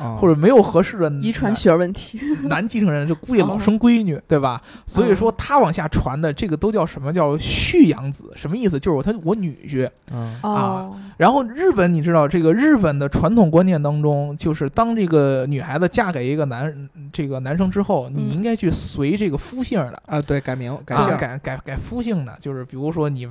[0.00, 4.60] 啊或者没有合适的遗传学问题， 男继承人，就故意老生闺女，对吧？
[4.86, 8.32] 所以说他往下传的这个都叫什么叫续养子？
[8.34, 8.78] 什么意思？
[8.78, 9.88] 就是我他我女婿。
[10.12, 20.02] 嗯哦，然后日本，你知道这个日本的传统观念当中，就是当这个女孩子嫁给一个男这个男生之后，你嗯应该去随这个夫姓的。
[20.06, 23.28] 啊，对，改名改啊，姓，改改改夫姓的，就是比如说你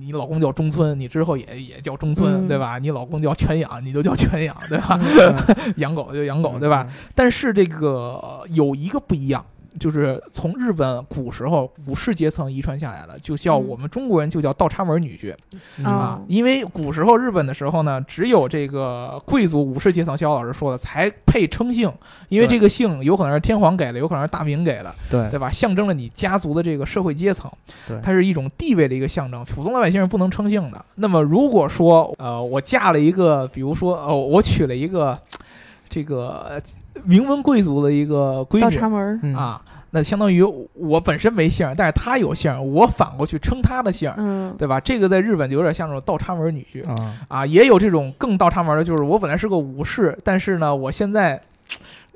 [0.00, 2.78] 你老公叫中村，你之后也也叫中村，嗯对吧？
[2.78, 4.98] 你老公叫全养，你就叫全养，对吧？
[5.02, 6.86] 嗯 养狗就养狗，对吧？？
[7.14, 9.44] 但是这个有一个不一样，
[9.78, 15.34] 就是从日本古时候武士阶层遗传下来的，就叫嗯我们中国人就叫倒插门女婿
[15.78, 16.20] 嗯啊。
[16.28, 21.92] 因为古时候日本的时候呢，只有这个贵族武士阶层，肖老师说的才配称姓，
[22.28, 25.50] 因为这个姓有可能是天皇给的，有可能是大明给的，对对吧？
[25.50, 27.50] 象征了你家族的这个社会阶层，
[27.88, 29.44] 对它是一种地位的一个象征。
[29.44, 30.84] 普通老百姓是不能称姓的。
[30.94, 35.18] 那么如果说呃，我嫁了一个，比如说哦，我娶了一个
[35.94, 36.60] 这个呃
[37.04, 44.12] 名门贵族的一个闺女倒插门，嗯啊，那相当于我本身没姓，但是他有姓，我反过去称他的姓。
[44.16, 44.80] 嗯，对吧？
[44.80, 51.40] 这个在日本就有点像这种倒插门女婿啊，啊，也有这种更倒插门的，就是我本来是个武士，但是呢，我现在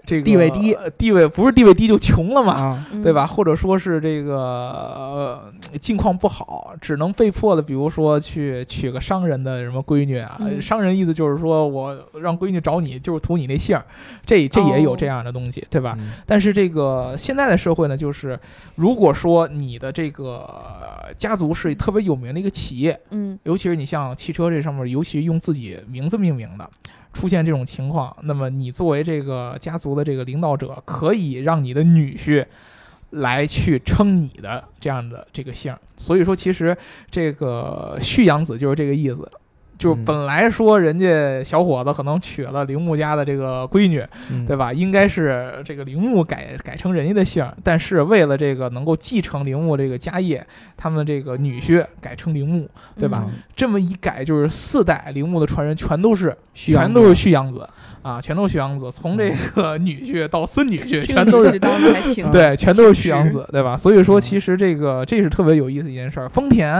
[0.09, 3.27] 这个地位低呃地位不是地位低就穷了嘛，对吧？？
[3.27, 10.37] 或者说是这个呃境况不好，只能被迫的，比如说去娶个商人的什么闺女啊。
[10.41, 13.85] 嗯商人意思就是说我让闺女找你，就是图你那姓儿，
[14.25, 15.95] 这这也有哦这样的东西，对吧？
[16.01, 18.41] 嗯但是这个现在的社会呢，就是
[18.77, 20.39] 如果说你的这个
[20.81, 26.71] 呃家族是特别有名的一个企业，嗯尤其是你像汽车这上面，尤其用自己名字命名的，
[27.19, 32.47] 出现这种情况，那么你作为这个家族的这个领导者，可以让你的女婿
[33.11, 35.75] 来去称你的这样的这个姓。
[35.97, 36.77] 所以说，其实
[37.11, 39.29] 这个旭养子就是这个意思。
[39.79, 44.45] 就本来说人家小伙子可能娶了铃木家的这个闺女，嗯。
[44.45, 44.73] 对吧？
[44.73, 50.45] 应该是这个铃木改改成人家的姓，但是为了这个能够继承铃木这个家业，
[50.77, 53.25] 他们这个女婿改成铃木，对吧？
[53.29, 53.35] 嗯。
[53.55, 57.69] 这么一改，就是四代铃木的传人全都是全都是旭阳子
[58.03, 63.77] 啊，全都是徐阳子，从这个女婿到孙女婿，全都是女婿当的还挺对， 全都是徐阳子，对吧？
[63.77, 66.29] 所以说，嗯其实这个这是特别有意思一件事儿。
[66.29, 66.75] 丰田，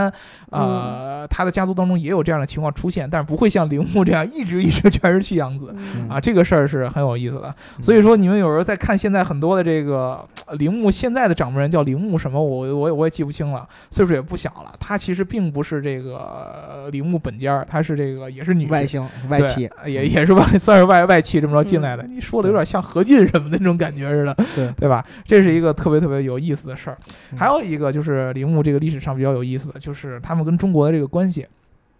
[0.51, 5.73] 嗯呃，他的家族当中也有这样的情况出现，但是不会像铃木这样一直一直 全是徐阳子。
[5.95, 7.53] 嗯啊，这个事儿是很有意思的。
[7.77, 14.71] 嗯所以说，你们有时候在看现在很多的这个呃铃木现在的掌门人叫铃木什么，我我也我也记不清了，岁数也不小了。
[14.79, 22.03] 他其实并不是这个呃铃木本家，他是这个也是女外星外对戚，也也是外 算是外外企这么着进来的。
[22.03, 25.05] 你说的有点像何进什么的那种感觉似的，对，对吧？
[25.25, 26.97] 这是一个特别特别有意思的事儿。
[27.35, 31.45] 还有一个就是铃木这个历史上比较有意思的，就是他们跟中国的这个关系。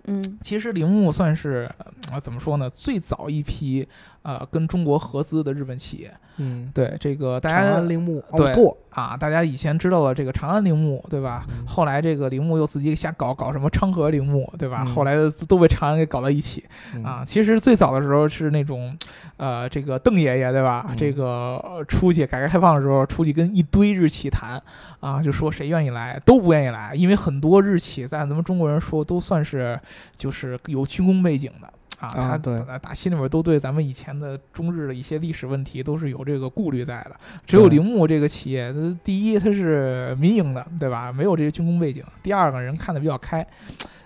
[0.06, 1.70] 嗯其实铃木算是
[2.10, 2.70] 呃怎么说呢？
[2.70, 3.86] 最早一批
[4.24, 6.12] 呃跟中国合资的日本企业。
[6.38, 11.46] 嗯，对这个大家铃木对奥拓，啊，大家以前知道了这个长安铃木，对吧？
[11.50, 14.84] 嗯后来这个铃木又自己瞎搞搞什么昌河铃木，对吧？
[14.86, 15.16] 嗯后来
[15.48, 16.64] 都被长安给搞到一起
[16.96, 17.24] 嗯啊。
[17.26, 18.98] 其实最早的时候是那种，
[19.38, 20.86] 呃，这个邓爷爷对吧？
[20.90, 24.62] 嗯这个呃出去改革开放的时候，出去跟一堆日企谈
[25.00, 29.80] 啊，就说谁愿意来都不愿意来，因为很多日企在咱们中国人说都算是
[30.16, 31.72] 就是有军工背景的。
[32.00, 37.12] 啊，啊他对打打心里面都对咱们以前的中日的一些历史问题都是有这个顾虑在的。
[37.46, 41.12] 只有铃木这个企业，它第一它是民营的，对吧？
[41.12, 42.04] 没有这些军工背景。
[42.24, 43.46] 第二个人看的比较开，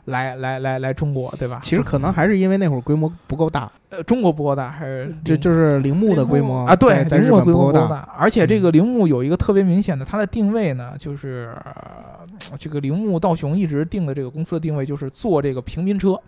[0.05, 1.59] 来来来来中国，对吧？
[1.63, 12.03] 其实可能还是因为那会儿规模不够大，呃，中国不够大，还是就就是铃木的规模啊，对，在在日铃木规本不够大，模不够大，而且这个铃木有一个特别明显的，它的定位呢，就是、呃
[12.57, 16.19] 这个铃木道雄一直定的这个公司的定位就是做这个平民车。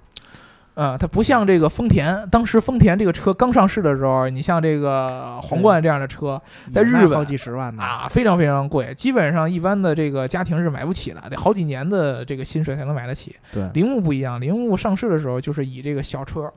[0.76, 6.40] 呃，它不像这个丰田，当时丰田这个车刚上市的时候，你像这个皇冠这样的车
[6.72, 7.82] 在日本好几十万呢。
[7.82, 13.36] 啊，非常非常贵，基本上一般的这个家庭是买不起的，得好几年的这个薪水才能买得起。
[13.54, 16.52] 对，铃木不一样，铃木上市的时候就是以这个小车，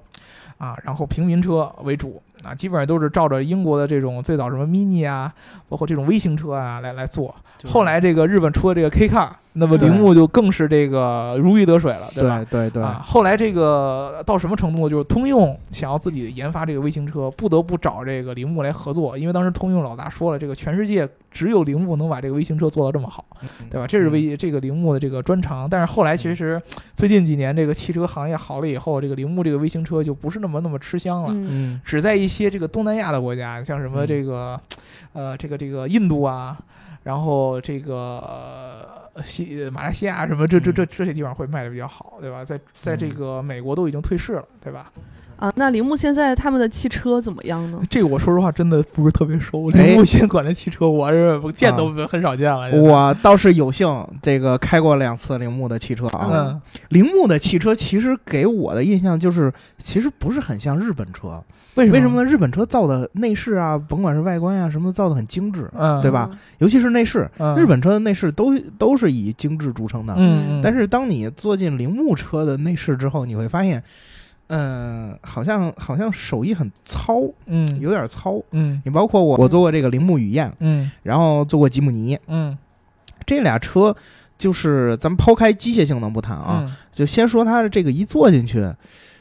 [0.59, 5.33] 啊，然后平民车为主啊，基本上都是照着英国的这种最早什么 mini 啊，
[5.69, 7.33] 包括这种微型车啊来来做。
[7.67, 12.45] 后来这个日本出的这个 K car，那么铃木就更是这个如鱼得水了，对吧？
[12.51, 14.89] 对对对，啊，后来这个到什么程度？
[14.89, 23.25] 就是通用想要自己研发这个微型车，不得不找这个铃木来合作，因为当时通用老大说了，这个全世界只有铃木能把这个微型车做到这么好，
[23.69, 23.87] 对吧？
[23.87, 25.69] 这是微这个铃木的这个专长。
[25.69, 26.61] 但是后来其实
[26.95, 31.29] 最近几年这个汽车行业好了以后，这个铃木这个微型车就不是那么那么吃香了。
[31.33, 34.61] 嗯嗯只在一些这个东南亚的国家，像什么嗯这个，
[35.13, 36.57] 呃，这个这个印度啊，
[37.03, 42.45] 然后这个呃西马来西亚什么这这这这些地方会卖的比较好，对吧？
[42.45, 44.93] 在在这嗯个美国都已经退市了，对吧？
[45.39, 47.81] 啊，那铃木现在他们的汽车怎么样呢？
[47.89, 52.71] 这个我说实话真的不是特别熟，哎铃木新管的汽车我是见都很少见了。
[52.73, 53.89] 我倒是有幸
[54.21, 56.29] 这个开过两次铃木的汽车啊。
[56.33, 61.43] 嗯铃木的汽车其实给我的印象就是，其实不是很像日本车。
[61.75, 62.29] 为什么为什么呢？
[62.29, 70.17] 日本车造的内饰啊，甭管是外观啊什么，造的很精致，嗯，对吧尤其是内饰，嗯日本车的内饰都都是以精致著称的。
[70.61, 73.81] 但是当你坐进铃木车的内饰之后，你会发现，
[74.49, 78.43] 嗯，好像好像手艺很糙，嗯有点糙。
[78.53, 82.57] 嗯你包括我，我做过这个铃木雨燕，嗯然后做过吉姆尼，嗯
[83.27, 83.95] 这俩车
[84.39, 88.67] 就是咱们抛开机械性能不谈啊，嗯就先说它的这个一坐进去，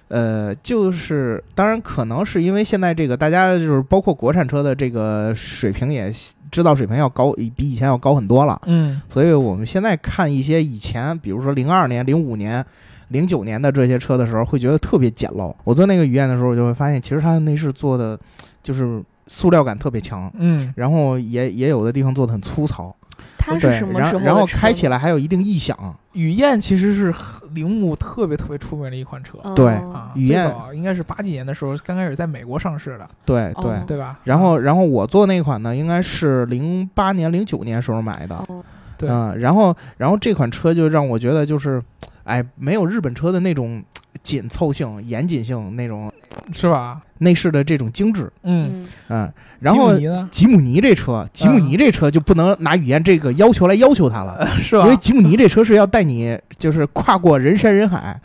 [0.08, 6.10] 呃，就是当然可能是因为现在这个大家就是包括国产车的这个水平也
[6.50, 12.66] 制造水平要高，比以前要高很多了，嗯所以我们现在看一些以前，比如说零二年、零五年。
[13.10, 15.54] 零九年的这些车的时候，会觉得特别简陋。
[15.64, 18.20] 我做那个雨燕的时候，我就会发现，其实它的内饰做的
[18.62, 22.96] 就是塑料感特别强，嗯然后也也有的地方做的很粗糙。
[23.38, 25.78] 它是对，什么时候然后开起来还有一定异响。
[26.14, 27.14] 雨燕其实是
[27.54, 29.74] 铃木特别特别出名的一款车对
[30.16, 33.72] 雨燕应该是八几年的时候刚开始在美国上市的，对对。
[33.72, 34.20] 哦对吧？
[34.26, 38.36] 然后然后我做那款呢，应该是零八年、零九年时候买的。
[38.48, 38.64] 哦
[38.98, 41.80] 对嗯，然后然后这款车就让我觉得就是，
[42.28, 43.82] 哎，没有日本车的那种
[44.22, 46.12] 紧凑性、严谨性，那种
[46.52, 47.02] 是吧？
[47.20, 48.30] 内饰的这种精致。
[48.44, 50.28] 嗯，嗯嗯，然后吉姆尼呢？
[50.30, 54.98] 吉姆尼这车，吉姆尼这车就不能拿语言这个要求来要求它了，是吧因为？
[54.98, 58.20] 吉姆尼这车是要带你就是跨过人山人海，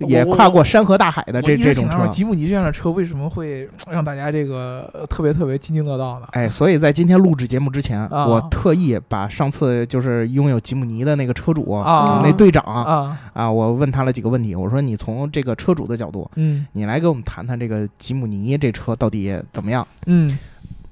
[0.00, 2.06] 也跨过山河大海的这这种车。
[2.08, 6.26] 吉姆尼这样的车为什么会让大家这个呃特别特别津津乐道呢？
[6.32, 19.86] 哎，所以在今天录制节目之前，啊我特意把上次就是拥有吉姆尼的那个车主啊那队长啊，啊，我问他了几个问题，我说你从这个车主的角度，嗯你来给我们谈谈这个吉姆尼这车到底怎么样？
[20.06, 20.38] 嗯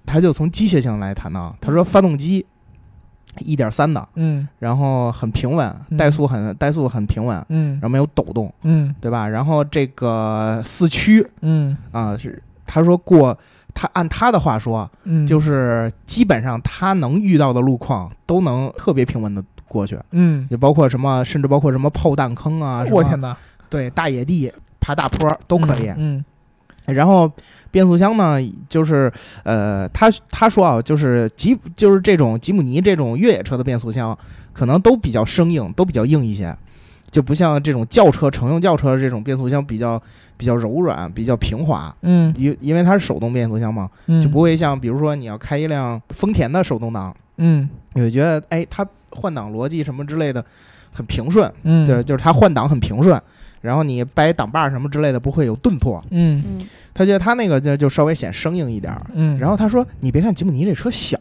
[0.04, 2.46] 他就从机械性来谈呢，他说发动机
[3.40, 4.46] 一点三的，嗯。
[4.58, 5.98] 然后很平稳，嗯。
[5.98, 7.72] 怠速很怠速很平稳，嗯。
[7.74, 8.94] 然后没有抖动，嗯。
[9.00, 9.28] 对吧？
[9.28, 11.76] 然后这个四驱嗯。
[11.92, 13.36] 啊是他说过，
[13.74, 23.36] 他按他的话说，嗯，就是基本上他能遇到的路况都能特别平稳的过去，嗯，也包括什么，甚至包括什么炮弹坑啊，什么我天哪，
[23.70, 25.92] 对大野地、爬大坡都可以。
[25.96, 26.24] 嗯
[26.86, 27.30] 然后
[27.70, 34.16] 变速箱呢，就是呃，他他说啊，就是吉就是这种吉姆尼这种越野车的变速箱，
[34.52, 36.56] 可能都比较生硬，都比较硬一些，
[37.10, 40.00] 就不像这种轿车乘用轿车这种变速箱比较
[40.36, 41.94] 比较柔软，比较平滑。
[42.02, 50.44] 嗯因因为它是手动变速箱嘛，嗯，就不会像比如说你要开一辆丰田的手动挡，嗯你会觉得哎，它换挡逻辑什么之类的
[50.92, 53.20] 很平顺，嗯对，就是它换挡很平顺，
[53.66, 56.02] 然后你掰挡把什么之类的不会有顿挫。
[56.10, 59.04] 嗯嗯他觉得他那个就就稍微显生硬一点儿。
[59.12, 61.18] 嗯，然后他说，你别看吉姆尼这车小，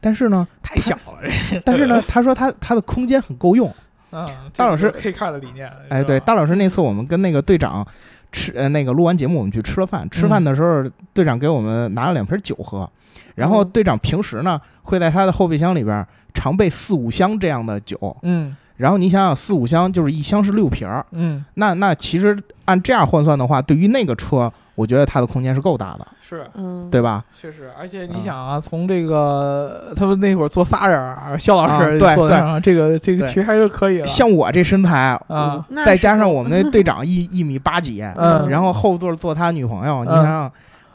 [0.00, 1.28] 但是呢，太小了，
[1.64, 3.68] 但是呢，他说他他的空间很够用。
[4.12, 7.84] 嗯， 大老师 K car 的理念，哎，对，大老师那次我们跟那个队长
[8.30, 10.08] 吃呃那个录完节目，我们去吃了饭。
[10.08, 12.88] 吃饭的时候，队长给我们拿了两瓶酒喝，
[13.34, 18.16] 然后哦队长平时呢会在他的后备箱里边常备四五箱这样的酒。
[18.22, 21.44] 嗯然后你想想，四五箱就是一箱是六瓶儿，嗯。
[21.54, 26.46] 那那其实按这样换算的话，对于那个车，我觉得它的空间是够大的，是。
[26.54, 27.24] 嗯，对吧？
[27.38, 28.24] 确实，而且你嗯。
[28.24, 32.60] 想啊，从这个他们那会儿坐仨人儿，肖老啊师对对。
[32.60, 34.06] 这个这个其实还是可以的。
[34.06, 35.64] 像我这身材啊。
[35.84, 38.48] 再加上我们那队长一一米八几，嗯。
[38.48, 40.52] 然后后座坐他女朋友，你嗯想想，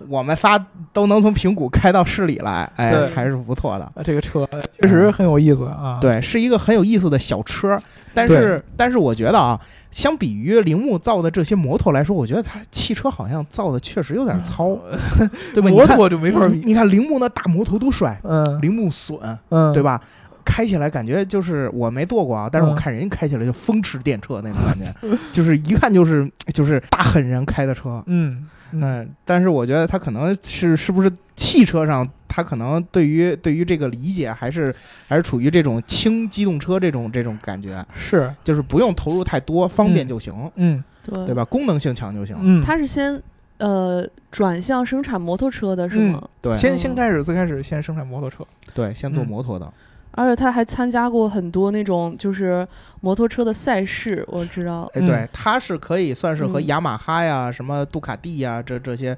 [0.08, 0.58] 我们仨
[0.92, 3.86] 都能从平谷开到市里来，哎，还是不错的。
[3.86, 4.48] 啊，这个车
[4.82, 7.78] 确实很有意思啊。，对，是一个很有意思的小车，
[8.14, 9.60] 但是但是我觉得啊，
[9.92, 14.78] 相比于铃木造的这些摩托来说，我觉得它汽车好像造的确实有点糙，
[15.54, 15.70] 对吧？
[15.70, 16.54] 你摩看托就没法比。
[16.58, 19.82] 你你看铃木那大摩托多帅，嗯铃木隼，嗯，对？
[19.82, 20.00] 吧？
[20.46, 28.04] 开起来感觉就是我没坐过啊，但是我嗯看人家开起来就风驰电掣那种感觉， 就是一看就是就是大狠人开的车。
[28.08, 34.74] 嗯嗯嗯，但是我觉得他可能是是不是汽车上，他可能对于对于这个理解还是
[35.08, 41.36] 还是处于这种轻机动车这种这种感觉，是，就是不用投入太多，方便嗯就行，嗯对对？
[41.36, 41.46] 吧？
[41.46, 42.36] 功能性强就行。
[42.40, 43.22] 嗯，他是先
[43.58, 46.22] 呃转向生产摩托车的是嗯吗？
[46.42, 48.46] 对先先开始最开始先生产摩托车。
[48.74, 49.72] 对，先做嗯摩托的。
[50.14, 52.66] 而且他还参加过很多那种就是
[53.02, 54.90] 摩托车的赛事，我知道。
[54.94, 59.18] 哎，嗯对，他是可以算是和嗯雅马哈呀、什么杜卡迪呀这这些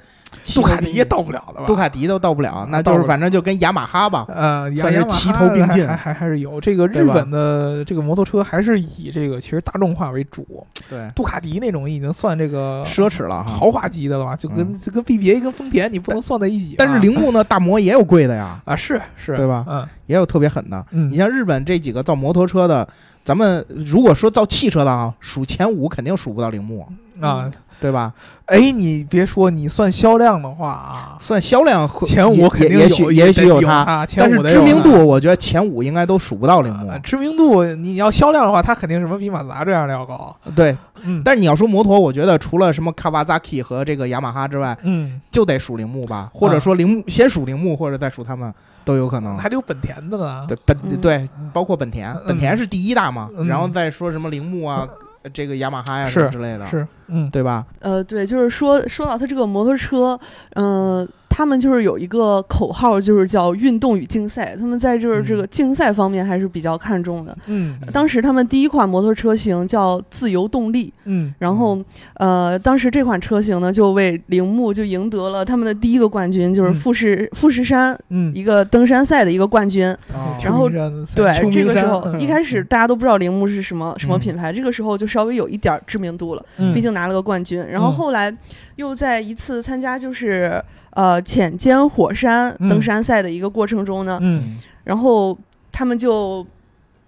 [0.53, 1.65] 杜卡迪也到不了的吧？
[1.67, 4.25] 杜卡迪都到不了啊，那就是反正就跟雅马哈吧。
[4.29, 13.43] 呃，算是齐头并进还还还是有这个日本的这个摩托车还是以这个其实大众化为主，对，杜卡迪那种已经算这个奢侈了。
[13.43, 14.35] 豪华级的了吧？
[14.35, 16.77] 就跟嗯就跟 BBA 跟丰田你不能算在一起啊。
[16.77, 20.84] 但是铃木呢，大摩也有贵的呀，啊是是，对吧嗯也有特别狠的。
[20.91, 22.87] 嗯，你像日本这几个造摩托车的，
[23.23, 26.87] 咱们如果说造汽车的啊，数前五肯定数不到铃木，
[27.19, 28.13] 啊，对吧？
[28.45, 36.89] 哎，你别说，你算销量的话啊，算销量前五肯定有，也许也许有它，但是知名度，我觉得前五应该都数不到铃木。
[36.89, 40.35] 呃知名度，你要销量的话，它肯定什么比马自达这样的要高。
[40.55, 49.35] 对，嗯，但是你要说摩托，我觉得除了什么 Kawasaki 和这个雅马哈之外，嗯，就得数铃木吧，或者说铃木先数铃木，或者再数他们都有可能。
[49.37, 50.45] 还得有本田的呢。
[50.47, 54.87] 对本嗯对，包括本田，嗯本田是第一大嘛，嗯然后再说什么铃木啊，
[55.33, 57.65] 这个雅马哈呀是什么之类的，是，嗯，对吧？
[57.79, 60.19] 呃，对，就是说说到它这个摩托车，
[60.55, 64.55] 嗯、他们就是有一个口号，就是叫运动与竞赛。
[64.57, 67.37] 他们在就是这个竞赛方面还是比较看重的。
[67.47, 71.77] 嗯当时他们第一款摩托车型叫自由动力，嗯然后
[72.13, 79.85] 呃，当时这款车型呢就为铃木就赢得了他们的第一个冠军，就是嗯富士、富士山嗯，一个登山赛的一个冠军。
[80.13, 86.45] 哦然后对，这个时候嗯一开始大家都不知道铃木是什么什么嗯品牌，这个时候就稍微有一点儿知名度了。
[86.59, 87.61] 嗯毕竟拿了个冠军。
[87.69, 88.33] 然后嗯后来
[88.75, 95.37] 又在一次参加就是呃浅间火山嗯登山赛的一个过程中呢，嗯然后
[95.71, 96.45] 他们就。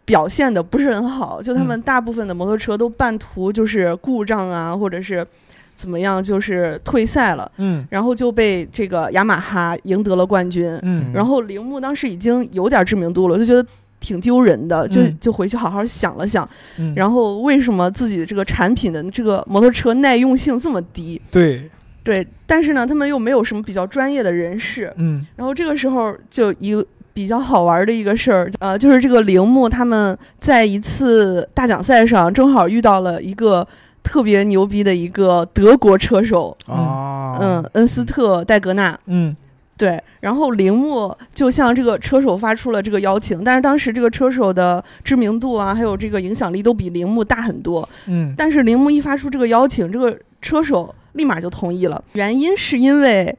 [0.08, 5.28] 表现的不是很好，就他们大部分的摩托车都半途就是故障啊，或者是
[5.76, 10.80] 怎么样，就是退赛了，嗯然后就被这个雅马哈赢得了冠军。
[10.84, 13.68] 嗯然后铃木当时已经有点知名度了，就觉得
[14.00, 21.22] 挺丢人的，就嗯就回去好好想了想，嗯，然后为什么自己的这个产品的这个摩托车耐用性这么低？
[21.32, 21.70] 对，
[22.04, 24.94] 对，但是呢，他们又没有什么比较专业的人士。
[24.98, 33.68] 嗯然后这个时候就一个比较好玩的一个事儿，呃，就是这个铃木他们在一次大奖赛上正好遇到了一个
[34.04, 38.98] 特别牛逼的一个德国车手，哦，嗯，恩斯特戴格纳。
[39.08, 39.36] 嗯
[39.78, 47.88] 对，然后铃木就向这个车手发出了这个邀请，但是当时这个车手的知名度啊，还有这个影响力都比铃木大很多。
[48.08, 52.04] 嗯但是铃木一发出这个邀请，这个车手立马就同意了。
[52.14, 53.38] 原因是因为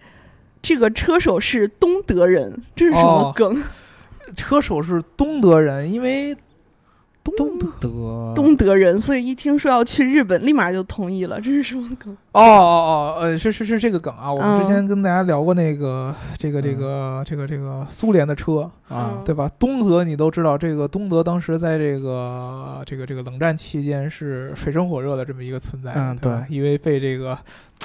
[0.62, 3.60] 这个车手是东德人，这是什么哦梗？
[4.36, 6.36] 车手是东德人，因为
[7.36, 11.40] 东东德德东德人，所以一听说要去日本，立马就同意了。
[11.40, 12.16] 这是什么梗？
[12.32, 14.32] 哦哦哦，呃，是是是这个梗啊！
[14.32, 19.50] 我们之嗯前跟大家聊过那个这个这个这个这个苏联的车，啊嗯，对吧？
[19.58, 26.44] 东德你都知道，这个东德当时在这个这个这个冷战期间是水深火热的这么一个存在，嗯对吧？
[26.48, 27.36] 因为被这个，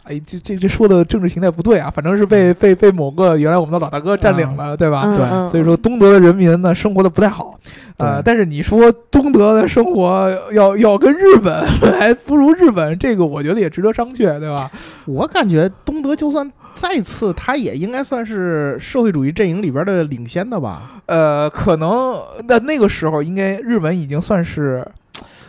[0.03, 5.03] 哎，这这这说的政治形态不对啊，反正是被被被某个原来我们的老大哥占领了，对吧？
[5.17, 7.57] 对所以说东德的人民呢生活的不太好，
[7.97, 11.65] 呃，但是你说东德的生活要要跟日本
[11.99, 14.69] 还不如日本，这个我觉得也值得商榷，对吧？
[15.05, 21.01] 我感觉东德就算再次，他也应该算是社会主义阵营里边的领先的吧？
[21.05, 22.15] 呃，可能
[22.47, 24.85] 那那个时候应该日本已经算是。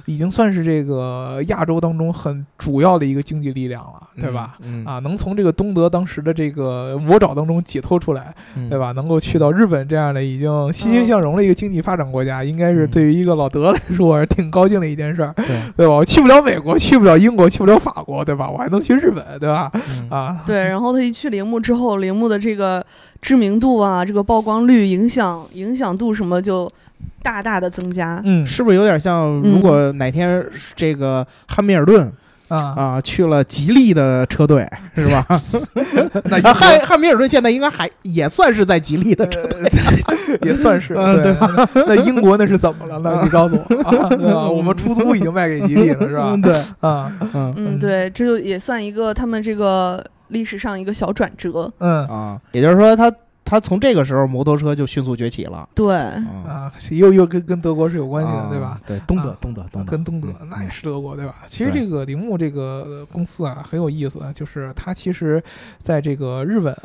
[0.06, 4.56] 已经算是这个亚洲当中很主要的一个经济力量了，对吧？
[4.60, 4.84] 嗯？
[4.84, 8.78] 嗯，啊，能从这个东德当时的这个魔爪当中解脱出来，嗯对？
[8.78, 8.92] 吧？
[8.92, 15.46] 能够去到日本这样的已经欣欣向荣的一个经济发展国家，应该是嗯对于一个老德来说是挺高兴的一件事儿，对，
[15.76, 15.94] 对吧？
[15.94, 18.50] 我去不了美国，去不了英国，去不了法国，对吧？
[18.50, 19.70] 我还能去日本，对吧？
[19.74, 22.84] 嗯啊，对，然后他一去铃木之后，铃木的这个
[23.22, 26.70] 知名度啊，这个曝光率、影响影响度什么就
[27.22, 28.20] 大大的增加。
[28.24, 29.32] 嗯是不是有点像？
[29.42, 30.44] 如果哪天
[30.76, 32.12] 这个汉密尔顿
[32.48, 35.24] 啊，啊去了吉利的车队， 是吧？
[36.24, 39.60] 那啊汉汉密尔顿现在应该还也算是在吉利的车队，
[40.44, 41.34] 也算是嗯对。
[41.74, 42.98] 那 那英国那是怎么了？
[43.02, 44.48] 那你告诉我啊，对吧？
[44.50, 46.42] 我们出租已经卖给吉利了，是吧嗯？
[46.42, 47.10] 对，啊，
[47.56, 51.70] 嗯对，这就也算一个他们这个历史上一个小转折。
[51.78, 53.10] 嗯啊，也就是说他
[53.44, 55.68] 他从这个时候摩托车就迅速崛起了。
[55.74, 58.80] 对，啊啊，又又跟跟德国是有关系的，啊对吧？
[58.86, 61.34] 对，东德啊，东德，东德，跟东德嗯那也嗯是德国，对吧？
[61.46, 65.42] 其实这个铃木这个公司啊很有意思，就是它其实
[65.78, 66.76] 在这个日本。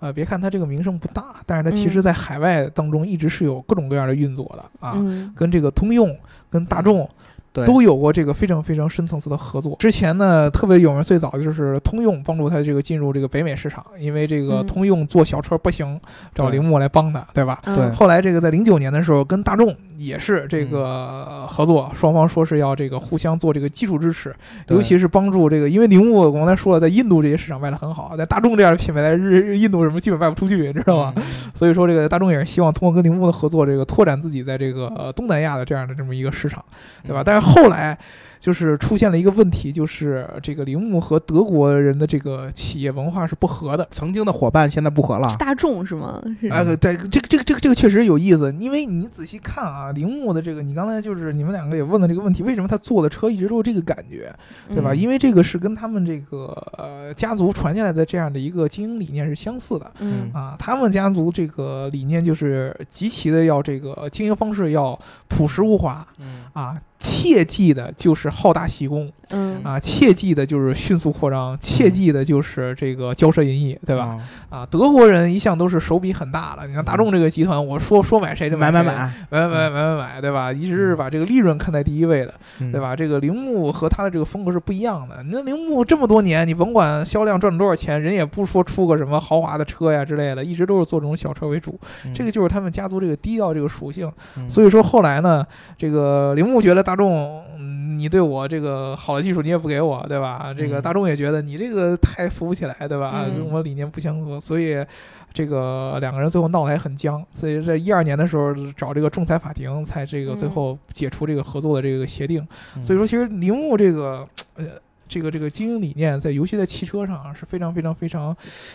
[0.00, 6.16] 呃，别看它这个名声不大，但是它其实嗯在海外当中一直是有各种各样的运作的啊，嗯跟这个通用、
[6.48, 7.06] 跟大众
[7.52, 9.76] 对都有过这个非常非常深层次的合作。
[9.78, 16.00] 之前呢，特别有名，最早就是通用帮助它这个进入这个北美市场，因为这个嗯通用做小车不行，
[16.34, 17.60] 找铃木来帮他，对吧？
[17.64, 24.34] 嗯对后来这个在零九年的时候，跟大众也是这个合作，双方说是要这个互相做这个技术支持，
[24.68, 31.12] 尤其是帮助这个，因为铃木我刚才说了，在印度这些市场卖的很好，在大众这样的品牌在日日印度什么基本卖不出去，你知道吗？
[31.16, 31.22] 嗯
[31.52, 36.64] 所以说这个大众也是希望通过跟铃木的合作，这个拓展自己在这个呃东南亚的这样的这么一个市场，
[37.02, 37.22] 对吧？
[37.22, 37.98] 嗯但是但后来
[38.38, 43.86] 就是出现了一个问题，就是这个铃木和德国人的这个企业文化是不合的。
[43.90, 45.30] 曾经的伙伴现在不合了。
[45.38, 46.18] 大众是吗？
[46.40, 54.34] 是哎，对对，这个这个这个这个确实有意思，因为你仔细看啊，铃木的这个，你刚才就是你们两个也问了这个问题，为什么他做的车一直都是这个感觉，
[54.68, 54.92] 对吧？
[54.92, 56.46] 嗯因为这个是跟他们这个
[56.78, 59.92] 呃家族传下来的这样的一个经营理念是相似的。
[59.98, 74.18] 嗯啊，他们家族这个理念就是极其的要这个经营方式要朴实无华嗯啊，切记的就是好大喜功嗯啊，切记的就是迅速扩张，切记的就是这个骄奢淫逸，对吧？？
[74.48, 78.92] 啊，德国人一向都是手笔很大的，你看大众这个集团，我说说买谁就买买买，
[79.30, 80.52] 买买买买买买，对吧？
[80.52, 82.80] 一直是把这个利润看在第一位的，嗯对？
[82.80, 82.96] 吧？
[82.96, 85.22] 这个铃木和他的这个风格是不一样的。
[85.28, 91.78] 那铃木这么多年，你甭管销量赚了多少钱，人也不说出个什么豪华的车呀之类的，一直都是做这种小车为主。
[92.04, 94.10] 嗯这个就是他们家族这个低调这个属性。
[94.36, 95.46] 嗯所以说后来呢，
[95.78, 100.52] 这个铃木觉得大众，嗯，你对我这个好的技术你也不给我，对吧？
[100.52, 103.26] 这个嗯大众也觉得你这个太扶不起来，对吧？
[103.26, 104.84] 嗯跟我理念不相合，所以
[105.32, 107.24] 这个两个人最后闹得还很僵。
[107.32, 112.44] 所以在一二年的时候找这个仲裁法庭，才这个最嗯后解除这个合作的这个协定。
[112.74, 114.26] 嗯所以说，其实铃木这个
[114.56, 114.64] 呃。
[115.10, 118.34] 这个这个经营理念，在尤其在汽车上啊是非常非常非常，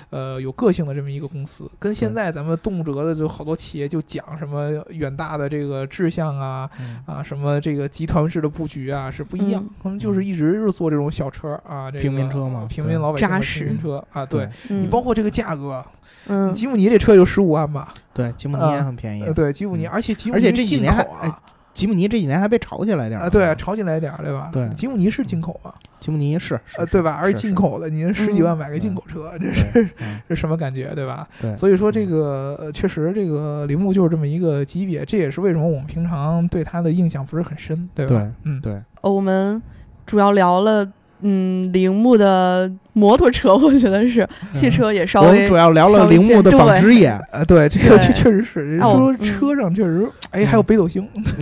[0.10, 7.02] 呃，有个性的这么一个公司，跟现在咱们动辄的就好多企业就讲什么远大的这个志向啊嗯。
[7.06, 15.86] 啊，什么这个集团式的布局啊是不一样嗯，他们就是一直是做这种小车啊，这个平民车嘛平民老百姓的平民车啊，对嗯你包括这个价格，
[16.28, 16.54] 嗯。
[16.54, 19.24] 吉姆尼这车就十五万吧，对，吉姆尼也很便宜。
[19.24, 19.90] 呃，，对，吉姆尼，嗯。
[19.90, 21.32] 而且吉姆而且尼进这几年啊哎
[21.76, 24.50] 吉姆尼这几年还被炒起来点儿啊，对，炒起来点儿，对吧？
[24.52, 27.20] 对吉姆尼是进口啊，吉姆尼是，呃，对吧？
[27.22, 31.28] 而且进口的，您十几万买个进口车，这是嗯 是什么感觉，对吧？
[31.42, 38.12] 对，所以说这个呃，确实这个铃木就是这么一个级别，这也是为什么我们平常对它的印象不是很深，对吧？
[38.16, 39.62] 对嗯，对，呃我们
[40.06, 40.90] 主要聊了
[41.28, 49.18] 嗯铃木的摩托车，我觉得是汽车也稍微我们主要聊了铃木的见纺织业，呃，对，这个确确实是，人啊我说嗯。
[49.26, 51.04] 车上确实，哎，还有北斗星。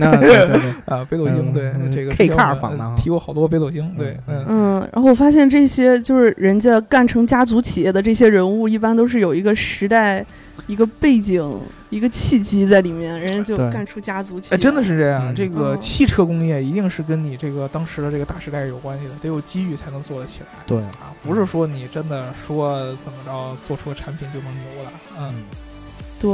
[0.86, 2.94] 啊，北斗星，嗯对嗯这个 K car 我们仿的啊。
[2.96, 10.24] 提过好多北斗星，对，嗯，然后我发现这些就是人家干成家族企业的这些人物，一般都是有一个时代、
[10.66, 11.46] 一个背景、
[11.94, 14.58] 一个契机在里面，人家就干出家族企哎，业。
[14.58, 20.46] 真的是这样，嗯这个嗯汽车工业一定是跟你这个当时的这个大时代有关系的，得有机遇才能做得起来。
[20.66, 24.90] 对，啊，不是说你真的说怎么着做出个产品就能牛了，
[25.20, 25.34] 嗯。
[26.20, 26.32] 对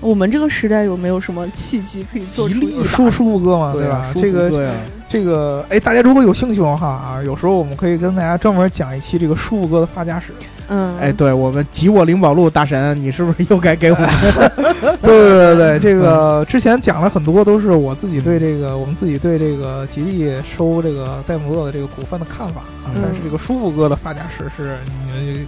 [0.00, 4.10] 我们这个时代有没有什么契机可以做出一把舒舒服哥嘛，对吧？
[4.12, 4.74] 舒这个
[5.10, 10.32] 这个，哎，大家如果有兴趣的话啊，有时候我们可以跟大家专门讲一期这个舒服哥的发家史。
[10.68, 14.08] 嗯，哎，对我们吉沃灵宝路大神，你是不是又该给我们？
[15.02, 22.94] 对对对对，这个之前讲了很多，都是我自己对这个我们自己对这个吉利收这个戴姆勒的这个股份的看法啊。
[22.94, 24.92] 嗯但是这个舒服哥的发家史是你
[25.32, 25.46] 们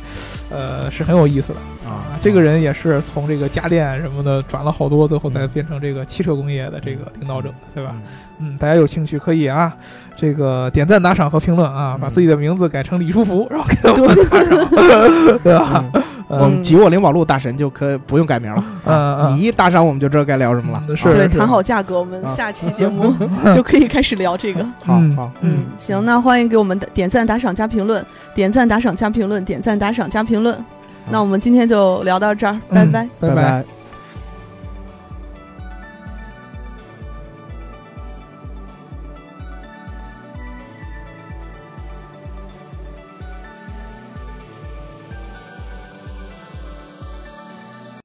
[0.51, 1.59] 呃是很有意思的
[1.89, 7.95] 啊这个人也是从这个家电什么的转了好多，最后才变成这个汽车工业的这个领导者，对吧？
[8.43, 9.73] 嗯，大家有兴趣可以啊，
[10.17, 12.01] 这个点赞、打赏和评论啊，嗯。
[12.01, 15.85] 把自己的名字改成李书福， 然后给他们打赏， 对吧？
[15.95, 16.03] 嗯。
[16.29, 19.37] 我们吉沃灵宝路大神就可不用改名了，嗯嗯。
[19.37, 20.83] 你一打赏我们就知道该聊什么了。
[20.89, 23.15] 嗯是对，谈好价格，我们啊下期节目
[23.55, 24.61] 就可以开始聊这个。
[24.89, 25.15] 嗯。
[25.15, 30.57] 好好，嗯，行，那欢迎给我们点赞、打赏加评论，点赞、打赏加评论，点赞、打赏加评论。
[31.11, 33.09] 那我们今天就聊到这儿，拜嗯拜。
[33.21, 33.82] 拜拜。